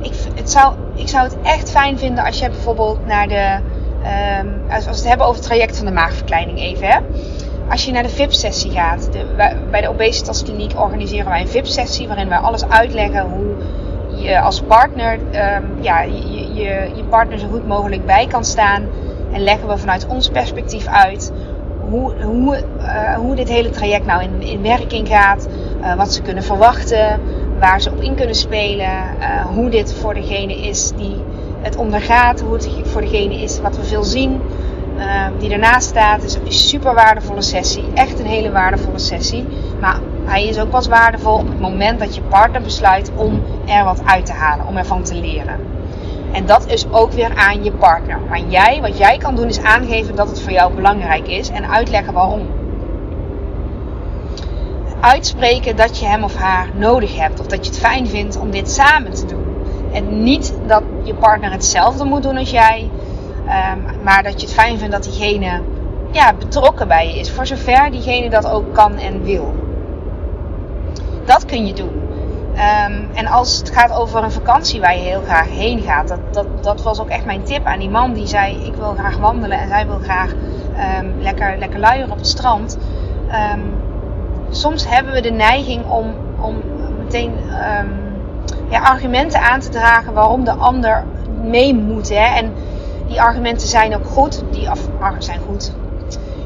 ik, 0.00 0.12
het 0.34 0.50
zou, 0.50 0.74
ik 0.94 1.08
zou 1.08 1.24
het 1.24 1.36
echt 1.42 1.70
fijn 1.70 1.98
vinden 1.98 2.24
als 2.24 2.38
je 2.38 2.50
bijvoorbeeld 2.50 3.06
naar 3.06 3.28
de. 3.28 3.58
Um, 4.02 4.62
als 4.70 4.84
we 4.84 4.90
het 4.90 5.08
hebben 5.08 5.26
over 5.26 5.38
het 5.38 5.48
traject 5.48 5.76
van 5.76 5.86
de 5.86 5.92
maagverkleining 5.92 6.58
even. 6.58 6.86
Hè? 6.86 6.98
Als 7.68 7.84
je 7.84 7.92
naar 7.92 8.02
de 8.02 8.08
VIP-sessie 8.08 8.70
gaat. 8.70 9.12
De, 9.12 9.26
bij 9.70 9.80
de 9.80 9.88
Obesitaskliniek 9.88 10.80
organiseren 10.80 11.28
wij 11.28 11.40
een 11.40 11.48
VIP-sessie 11.48 12.06
waarin 12.06 12.28
wij 12.28 12.38
alles 12.38 12.68
uitleggen 12.68 13.20
hoe 13.20 13.54
je 14.22 14.40
als 14.40 14.60
partner 14.60 15.12
um, 15.12 15.76
ja, 15.80 16.02
je, 16.02 16.54
je, 16.54 16.90
je 16.94 17.04
partner 17.08 17.38
zo 17.38 17.48
goed 17.48 17.66
mogelijk 17.66 18.06
bij 18.06 18.26
kan 18.26 18.44
staan. 18.44 18.88
En 19.32 19.40
leggen 19.40 19.68
we 19.68 19.78
vanuit 19.78 20.06
ons 20.06 20.28
perspectief 20.28 20.86
uit 20.86 21.32
hoe, 21.88 22.12
hoe, 22.22 22.62
uh, 22.78 23.14
hoe 23.14 23.34
dit 23.34 23.48
hele 23.48 23.70
traject 23.70 24.06
nou 24.06 24.22
in, 24.22 24.42
in 24.42 24.62
werking 24.62 25.08
gaat. 25.08 25.48
Uh, 25.80 25.96
wat 25.96 26.12
ze 26.12 26.22
kunnen 26.22 26.42
verwachten. 26.42 27.20
Waar 27.58 27.80
ze 27.80 27.90
op 27.90 28.00
in 28.00 28.14
kunnen 28.14 28.34
spelen. 28.34 28.90
Uh, 29.20 29.44
hoe 29.44 29.70
dit 29.70 29.94
voor 29.94 30.14
degene 30.14 30.56
is 30.56 30.92
die 30.96 31.16
het 31.66 31.76
ondergaat. 31.76 32.40
Hoe 32.40 32.52
het 32.52 32.68
voor 32.82 33.00
degene 33.00 33.34
is 33.34 33.60
wat 33.60 33.76
we 33.76 33.84
veel 33.84 34.04
zien. 34.04 34.40
die 35.38 35.52
ernaast 35.52 35.88
staat. 35.88 36.22
Het 36.22 36.30
is 36.30 36.34
een 36.34 36.52
super 36.52 36.94
waardevolle 36.94 37.42
sessie. 37.42 37.84
Echt 37.94 38.18
een 38.18 38.26
hele 38.26 38.50
waardevolle 38.52 38.98
sessie. 38.98 39.46
Maar 39.80 40.00
hij 40.24 40.46
is 40.46 40.58
ook 40.58 40.70
pas 40.70 40.86
waardevol 40.86 41.34
op 41.34 41.48
het 41.48 41.60
moment 41.60 41.98
dat 41.98 42.14
je 42.14 42.20
partner 42.20 42.62
besluit 42.62 43.10
om 43.14 43.42
er 43.66 43.84
wat 43.84 44.00
uit 44.04 44.26
te 44.26 44.32
halen, 44.32 44.66
om 44.66 44.76
ervan 44.76 45.02
te 45.02 45.14
leren. 45.14 45.60
En 46.32 46.46
dat 46.46 46.66
is 46.66 46.86
ook 46.90 47.12
weer 47.12 47.34
aan 47.34 47.64
je 47.64 47.72
partner. 47.72 48.18
Maar 48.28 48.40
jij, 48.48 48.80
wat 48.80 48.98
jij 48.98 49.18
kan 49.18 49.36
doen, 49.36 49.48
is 49.48 49.62
aangeven 49.62 50.16
dat 50.16 50.28
het 50.28 50.40
voor 50.40 50.52
jou 50.52 50.74
belangrijk 50.74 51.28
is 51.28 51.48
en 51.48 51.70
uitleggen 51.70 52.12
waarom. 52.12 52.46
Uitspreken 55.00 55.76
dat 55.76 55.98
je 55.98 56.06
hem 56.06 56.24
of 56.24 56.34
haar 56.34 56.68
nodig 56.74 57.16
hebt 57.16 57.40
of 57.40 57.46
dat 57.46 57.64
je 57.64 57.70
het 57.70 57.80
fijn 57.80 58.06
vindt 58.06 58.38
om 58.38 58.50
dit 58.50 58.70
samen 58.70 59.14
te 59.14 59.26
doen. 59.26 59.44
En 59.92 60.22
niet 60.22 60.54
dat 60.66 60.82
je 61.06 61.14
partner 61.14 61.50
hetzelfde 61.50 62.04
moet 62.04 62.22
doen 62.22 62.36
als 62.36 62.50
jij, 62.50 62.90
ehm, 63.46 63.78
maar 64.02 64.22
dat 64.22 64.40
je 64.40 64.46
het 64.46 64.56
fijn 64.56 64.78
vindt 64.78 64.92
dat 64.92 65.02
diegene 65.02 65.60
ja, 66.10 66.34
betrokken 66.34 66.88
bij 66.88 67.08
je 67.08 67.18
is, 67.18 67.30
voor 67.30 67.46
zover 67.46 67.90
diegene 67.90 68.30
dat 68.30 68.46
ook 68.46 68.74
kan 68.74 68.98
en 68.98 69.22
wil. 69.22 69.54
Dat 71.24 71.44
kun 71.44 71.66
je 71.66 71.72
doen. 71.72 72.04
Um, 72.56 73.08
en 73.14 73.26
als 73.26 73.58
het 73.58 73.70
gaat 73.70 73.92
over 73.92 74.22
een 74.22 74.32
vakantie 74.32 74.80
waar 74.80 74.96
je 74.96 75.02
heel 75.02 75.22
graag 75.22 75.48
heen 75.48 75.80
gaat, 75.80 76.08
dat, 76.30 76.46
dat, 76.62 76.82
was 76.82 77.00
ook 77.00 77.08
echt 77.08 77.24
mijn 77.24 77.42
tip 77.42 77.64
aan 77.64 77.78
die 77.78 77.90
man 77.90 78.12
die 78.12 78.26
zei: 78.26 78.66
Ik 78.66 78.74
wil 78.74 78.94
graag 78.94 79.16
wandelen 79.18 79.58
en 79.58 79.68
zij 79.68 79.86
wil 79.86 79.98
graag 79.98 80.32
ehm, 80.76 81.06
lekker, 81.18 81.58
lekker 81.58 81.78
luieren 81.78 82.10
op 82.10 82.16
het 82.16 82.26
strand. 82.26 82.78
Ehm, 83.30 83.60
soms 84.50 84.88
hebben 84.88 85.12
we 85.12 85.20
de 85.20 85.30
neiging 85.30 85.84
om, 85.90 86.14
om 86.40 86.62
meteen 86.98 87.32
ehm, 87.50 88.05
ja, 88.68 88.80
argumenten 88.80 89.40
aan 89.40 89.60
te 89.60 89.68
dragen 89.68 90.12
waarom 90.12 90.44
de 90.44 90.52
ander 90.52 91.04
mee 91.42 91.74
moet. 91.74 92.08
Hè? 92.08 92.36
En 92.36 92.52
die 93.06 93.20
argumenten 93.20 93.68
zijn 93.68 93.94
ook 93.94 94.06
goed. 94.06 94.42
Die 94.50 94.70
af, 94.70 94.80
zijn 95.18 95.40
goed. 95.48 95.72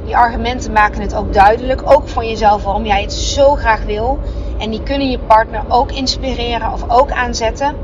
Die 0.05 0.17
argumenten 0.17 0.73
maken 0.73 1.01
het 1.01 1.15
ook 1.15 1.33
duidelijk, 1.33 1.83
ook 1.85 2.09
van 2.09 2.29
jezelf, 2.29 2.63
waarom 2.63 2.87
jij 2.87 3.03
het 3.03 3.13
zo 3.13 3.55
graag 3.55 3.85
wil. 3.85 4.19
En 4.59 4.71
die 4.71 4.83
kunnen 4.83 5.11
je 5.11 5.19
partner 5.19 5.63
ook 5.69 5.93
inspireren 5.93 6.73
of 6.73 6.91
ook 6.91 7.11
aanzetten. 7.11 7.75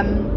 Um, 0.00 0.30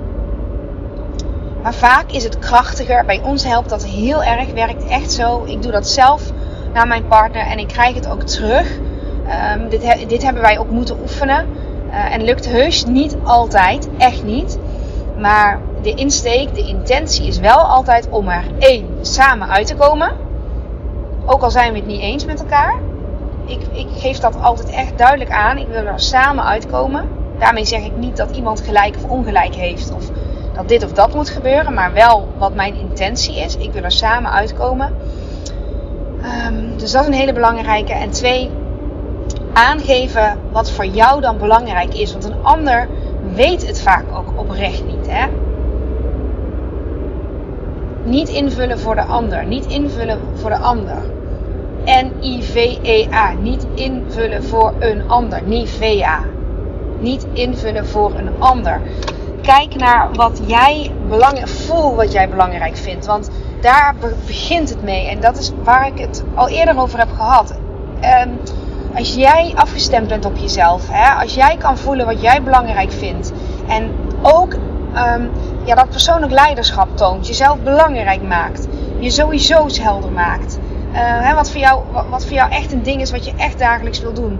maar 1.64 1.74
vaak 1.74 2.12
is 2.12 2.24
het 2.24 2.40
krachtiger. 2.40 3.06
Bij 3.06 3.22
ons 3.24 3.44
helpt 3.44 3.70
dat 3.70 3.86
heel 3.86 4.24
erg. 4.24 4.54
Werkt 4.54 4.86
echt 4.86 5.12
zo. 5.12 5.44
Ik 5.46 5.62
doe 5.62 5.72
dat 5.72 5.88
zelf 5.88 6.32
naar 6.74 6.88
mijn 6.88 7.08
partner 7.08 7.42
en 7.42 7.58
ik 7.58 7.68
krijg 7.68 7.96
het 7.96 8.10
ook 8.10 8.24
terug. 8.24 8.78
Um, 9.56 9.70
dit, 9.70 10.10
dit, 10.10 10.24
hebben 10.24 10.42
wij 10.42 10.60
ook 10.60 10.70
moeten 10.70 11.00
oefenen. 11.02 11.48
Uh, 11.92 12.14
en 12.14 12.24
lukt 12.24 12.50
heus 12.50 12.86
niet 12.86 13.18
altijd. 13.24 13.90
Echt 13.98 14.24
niet. 14.24 14.58
Maar 15.18 15.60
de 15.82 15.94
insteek, 15.94 16.56
de 16.56 16.68
intentie 16.68 17.28
is 17.28 17.40
wel 17.40 17.58
altijd 17.58 18.10
om 18.10 18.28
er 18.28 18.44
één 18.60 18.88
samen 19.02 19.50
uit 19.50 19.68
te 19.68 19.76
komen. 19.76 20.12
Ook 21.26 21.42
al 21.42 21.52
zijn 21.52 21.72
we 21.72 21.78
het 21.78 21.88
niet 21.88 22.02
eens 22.02 22.26
met 22.26 22.40
elkaar. 22.40 22.80
Ik, 23.46 23.62
ik 23.74 23.88
geef 23.98 24.20
dat 24.20 24.42
altijd 24.42 24.70
echt 24.70 24.98
duidelijk 24.98 25.32
aan. 25.32 25.58
Ik 25.58 25.68
wil 25.68 25.86
er 25.86 26.00
samen 26.00 26.44
uitkomen. 26.44 27.10
Daarmee 27.40 27.66
zeg 27.66 27.86
ik 27.86 27.98
niet 27.98 28.18
dat 28.18 28.36
iemand 28.36 28.62
gelijk 28.62 28.96
of 28.96 29.10
ongelijk 29.10 29.56
heeft. 29.56 29.94
Of 29.96 30.10
dat 30.54 30.68
dit 30.68 30.84
of 30.84 30.92
dat 30.92 31.14
moet 31.14 31.30
gebeuren, 31.30 31.74
maar 31.74 31.94
wel 31.94 32.28
wat 32.38 32.56
mijn 32.56 32.76
intentie 32.76 33.40
is. 33.40 33.58
Ik 33.58 33.72
wil 33.72 33.84
er 33.84 33.92
samen 33.92 34.32
uitkomen. 34.32 34.96
Um, 36.48 36.78
dus 36.78 36.92
dat 36.92 37.02
is 37.02 37.08
een 37.08 37.14
hele 37.14 37.34
belangrijke. 37.34 37.94
En 37.94 38.10
twee, 38.10 38.50
aangeven 39.54 40.38
wat 40.52 40.72
voor 40.72 40.86
jou 40.86 41.22
dan 41.22 41.38
belangrijk 41.38 41.94
is. 41.94 42.12
Want 42.12 42.24
een 42.24 42.44
ander 42.44 42.88
weet 43.36 43.68
het 43.68 43.82
vaak 43.82 44.04
ook 44.14 44.40
oprecht 44.40 44.86
niet. 44.86 45.08
Hè? 45.08 45.28
Niet 48.04 48.30
invullen 48.30 48.80
voor 48.80 48.96
de 48.96 49.04
ander. 49.04 49.46
Niet 49.46 49.66
invullen 49.66 50.20
voor 50.34 50.50
de 50.50 50.58
ander. 50.58 50.98
N-I-V-E-A. 51.86 53.32
Niet 53.32 53.66
invullen 53.74 54.44
voor 54.44 54.74
een 54.80 55.10
ander. 55.10 55.42
Nivea. 55.44 56.20
Niet 57.00 57.28
invullen 57.34 57.88
voor 57.88 58.12
een 58.18 58.30
ander 58.40 58.82
kijk 59.42 59.76
naar 59.76 60.10
wat 60.14 60.42
jij 60.46 60.92
belangrijk, 61.08 61.48
voel 61.48 61.96
wat 61.96 62.12
jij 62.12 62.30
belangrijk 62.30 62.78
vindt. 62.78 63.06
Want 63.06 63.30
daar 63.62 63.96
begint 64.26 64.70
het 64.70 64.84
mee. 64.84 65.08
En 65.08 65.20
dat 65.20 65.38
is 65.38 65.52
waar 65.64 65.88
ik 65.88 66.00
het 66.00 66.24
al 66.36 66.50
eerder 66.50 66.80
over 66.80 67.00
heb 67.00 67.12
gehad. 67.16 67.54
Um, 68.26 68.40
als 68.96 69.14
jij 69.14 69.52
afgestemd 69.56 70.08
bent 70.08 70.26
op 70.26 70.38
jezelf, 70.38 70.88
hè, 70.92 71.22
als 71.22 71.34
jij 71.34 71.58
kan 71.58 71.78
voelen 71.78 72.06
wat 72.06 72.22
jij 72.22 72.44
belangrijk 72.44 72.92
vindt. 72.92 73.32
En 73.68 73.92
ook 74.22 74.54
um, 74.54 75.32
ja, 75.66 75.76
dat 75.76 75.90
persoonlijk 75.90 76.32
leiderschap 76.32 76.98
toont, 76.98 77.28
jezelf 77.28 77.58
belangrijk 77.60 78.22
maakt, 78.22 78.68
je 79.00 79.10
sowieso's 79.10 79.80
helder 79.80 80.12
maakt. 80.12 80.60
Uh, 80.92 80.98
hè, 80.98 81.34
wat, 81.36 81.52
voor 81.52 81.60
jou, 81.60 81.84
wat 82.10 82.26
voor 82.26 82.34
jou 82.34 82.52
echt 82.52 82.72
een 82.72 82.84
ding 82.84 83.02
is 83.02 83.12
wat 83.12 83.26
je 83.26 83.34
echt 83.38 83.60
dagelijks 83.60 84.00
wil 84.00 84.14
doen 84.14 84.40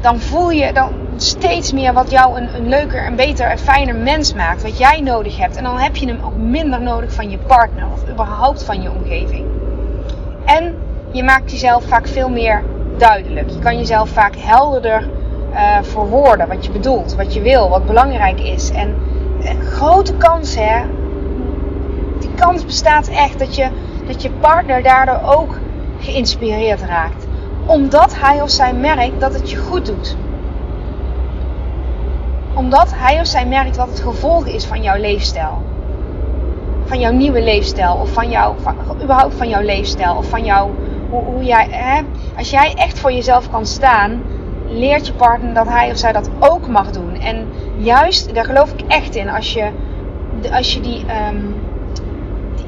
dan 0.00 0.20
voel 0.20 0.50
je 0.50 0.72
dan 0.72 0.92
steeds 1.16 1.72
meer 1.72 1.92
wat 1.92 2.10
jou 2.10 2.40
een, 2.40 2.54
een 2.54 2.68
leuker, 2.68 3.06
een 3.06 3.16
beter 3.16 3.46
en 3.46 3.58
fijner 3.58 3.94
mens 3.94 4.34
maakt. 4.34 4.62
Wat 4.62 4.78
jij 4.78 5.00
nodig 5.00 5.36
hebt. 5.36 5.56
En 5.56 5.64
dan 5.64 5.78
heb 5.78 5.96
je 5.96 6.06
hem 6.06 6.20
ook 6.24 6.36
minder 6.36 6.82
nodig 6.82 7.12
van 7.12 7.30
je 7.30 7.38
partner 7.38 7.84
of 7.92 8.08
überhaupt 8.08 8.64
van 8.64 8.82
je 8.82 8.90
omgeving. 8.90 9.46
En 10.44 10.74
je 11.12 11.22
maakt 11.22 11.50
jezelf 11.50 11.84
vaak 11.84 12.08
veel 12.08 12.28
meer 12.28 12.62
duidelijk. 13.00 13.50
Je 13.50 13.58
kan 13.58 13.76
jezelf 13.76 14.08
vaak 14.08 14.34
helderder 14.36 15.08
uh, 15.52 15.78
verwoorden 15.82 16.48
wat 16.48 16.64
je 16.64 16.72
bedoelt, 16.72 17.14
wat 17.14 17.34
je 17.34 17.40
wil, 17.40 17.68
wat 17.68 17.86
belangrijk 17.86 18.40
is. 18.40 18.70
En 18.70 18.94
een 19.40 19.62
grote 19.62 20.14
kans, 20.14 20.56
hè. 20.56 20.80
Die 22.18 22.34
kans 22.34 22.64
bestaat 22.64 23.08
echt 23.08 23.38
dat 23.38 23.56
je, 23.56 23.68
dat 24.06 24.22
je 24.22 24.30
partner 24.30 24.82
daardoor 24.82 25.20
ook 25.24 25.58
geïnspireerd 25.98 26.80
raakt 26.80 27.28
omdat 27.70 28.16
hij 28.18 28.42
of 28.42 28.50
zij 28.50 28.74
merkt 28.74 29.20
dat 29.20 29.34
het 29.34 29.50
je 29.50 29.56
goed 29.56 29.86
doet. 29.86 30.16
Omdat 32.54 32.92
hij 32.94 33.20
of 33.20 33.26
zij 33.26 33.46
merkt 33.46 33.76
wat 33.76 33.88
het 33.88 34.00
gevolg 34.00 34.46
is 34.46 34.64
van 34.64 34.82
jouw 34.82 35.00
leefstijl. 35.00 35.62
Van 36.84 37.00
jouw 37.00 37.12
nieuwe 37.12 37.42
leefstijl. 37.42 37.94
Of 37.94 38.12
van 38.12 38.30
jou, 38.30 38.54
van, 38.60 38.76
überhaupt 39.02 39.34
van 39.34 39.48
jouw 39.48 39.62
leefstijl. 39.62 40.16
Of 40.16 40.28
van 40.28 40.44
jou, 40.44 40.70
hoe, 41.10 41.44
jij, 41.44 41.66
hè? 41.70 42.02
Als 42.36 42.50
jij 42.50 42.74
echt 42.74 42.98
voor 42.98 43.12
jezelf 43.12 43.50
kan 43.50 43.66
staan, 43.66 44.22
leert 44.68 45.06
je 45.06 45.12
partner 45.12 45.54
dat 45.54 45.68
hij 45.68 45.90
of 45.90 45.96
zij 45.96 46.12
dat 46.12 46.30
ook 46.38 46.68
mag 46.68 46.90
doen. 46.90 47.20
En 47.20 47.48
juist, 47.76 48.34
daar 48.34 48.44
geloof 48.44 48.72
ik 48.72 48.80
echt 48.88 49.14
in, 49.14 49.28
als 49.28 49.52
je, 49.52 49.70
als 50.52 50.74
je 50.74 50.80
die, 50.80 51.04
um, 51.32 51.54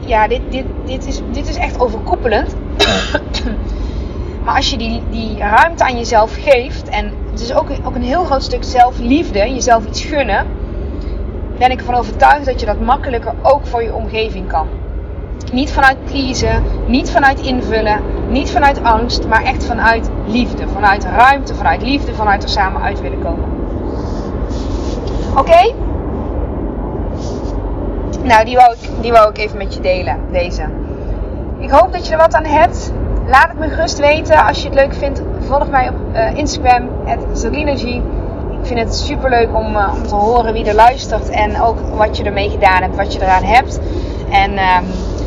ja, 0.06 0.28
dit, 0.28 0.40
dit, 0.50 0.64
dit, 0.84 1.06
is, 1.06 1.20
dit 1.30 1.48
is 1.48 1.56
echt 1.56 1.80
overkoepelend. 1.80 2.54
Maar 4.44 4.56
als 4.56 4.70
je 4.70 4.76
die, 4.76 5.02
die 5.10 5.38
ruimte 5.38 5.84
aan 5.84 5.96
jezelf 5.96 6.36
geeft, 6.40 6.88
en 6.88 7.12
het 7.30 7.40
is 7.40 7.54
ook, 7.54 7.66
ook 7.84 7.94
een 7.94 8.02
heel 8.02 8.24
groot 8.24 8.42
stuk 8.42 8.64
zelfliefde, 8.64 9.38
jezelf 9.38 9.86
iets 9.86 10.04
gunnen, 10.04 10.46
ben 11.58 11.70
ik 11.70 11.78
ervan 11.78 11.94
overtuigd 11.94 12.44
dat 12.44 12.60
je 12.60 12.66
dat 12.66 12.80
makkelijker 12.80 13.34
ook 13.42 13.66
voor 13.66 13.82
je 13.82 13.94
omgeving 13.94 14.48
kan. 14.48 14.68
Niet 15.52 15.72
vanuit 15.72 16.04
pleasen, 16.04 16.62
niet 16.86 17.10
vanuit 17.10 17.40
invullen, 17.40 18.00
niet 18.28 18.50
vanuit 18.50 18.82
angst, 18.82 19.26
maar 19.26 19.42
echt 19.42 19.64
vanuit 19.64 20.10
liefde. 20.26 20.68
Vanuit 20.68 21.04
ruimte, 21.04 21.54
vanuit 21.54 21.82
liefde, 21.82 22.14
vanuit 22.14 22.42
er 22.42 22.48
samen 22.48 22.82
uit 22.82 23.00
willen 23.00 23.22
komen. 23.22 23.44
Oké? 25.36 25.74
Nou, 28.22 28.44
die 28.44 28.56
wou, 28.56 28.72
ik, 28.72 28.88
die 29.00 29.12
wou 29.12 29.30
ik 29.30 29.38
even 29.38 29.58
met 29.58 29.74
je 29.74 29.80
delen, 29.80 30.18
deze. 30.30 30.62
Ik 31.58 31.70
hoop 31.70 31.92
dat 31.92 32.06
je 32.06 32.12
er 32.12 32.18
wat 32.18 32.34
aan 32.34 32.44
hebt. 32.44 32.92
Laat 33.26 33.48
het 33.48 33.58
me 33.58 33.68
gerust 33.68 33.98
weten. 33.98 34.46
Als 34.46 34.62
je 34.62 34.68
het 34.68 34.74
leuk 34.74 34.94
vindt, 34.94 35.22
volg 35.38 35.68
mij 35.68 35.88
op 35.88 35.94
uh, 36.14 36.36
Instagram, 36.36 36.88
Zelinergy. 37.32 38.00
Ik 38.60 38.68
vind 38.68 38.78
het 38.78 38.94
super 38.94 39.30
leuk 39.30 39.54
om, 39.54 39.76
uh, 39.76 39.92
om 39.94 40.06
te 40.06 40.14
horen 40.14 40.52
wie 40.52 40.64
er 40.64 40.74
luistert 40.74 41.30
en 41.30 41.60
ook 41.60 41.78
wat 41.96 42.16
je 42.16 42.24
ermee 42.24 42.50
gedaan 42.50 42.82
hebt, 42.82 42.96
wat 42.96 43.12
je 43.12 43.22
eraan 43.22 43.42
hebt. 43.42 43.80
En 44.30 44.52
uh, 44.52 44.78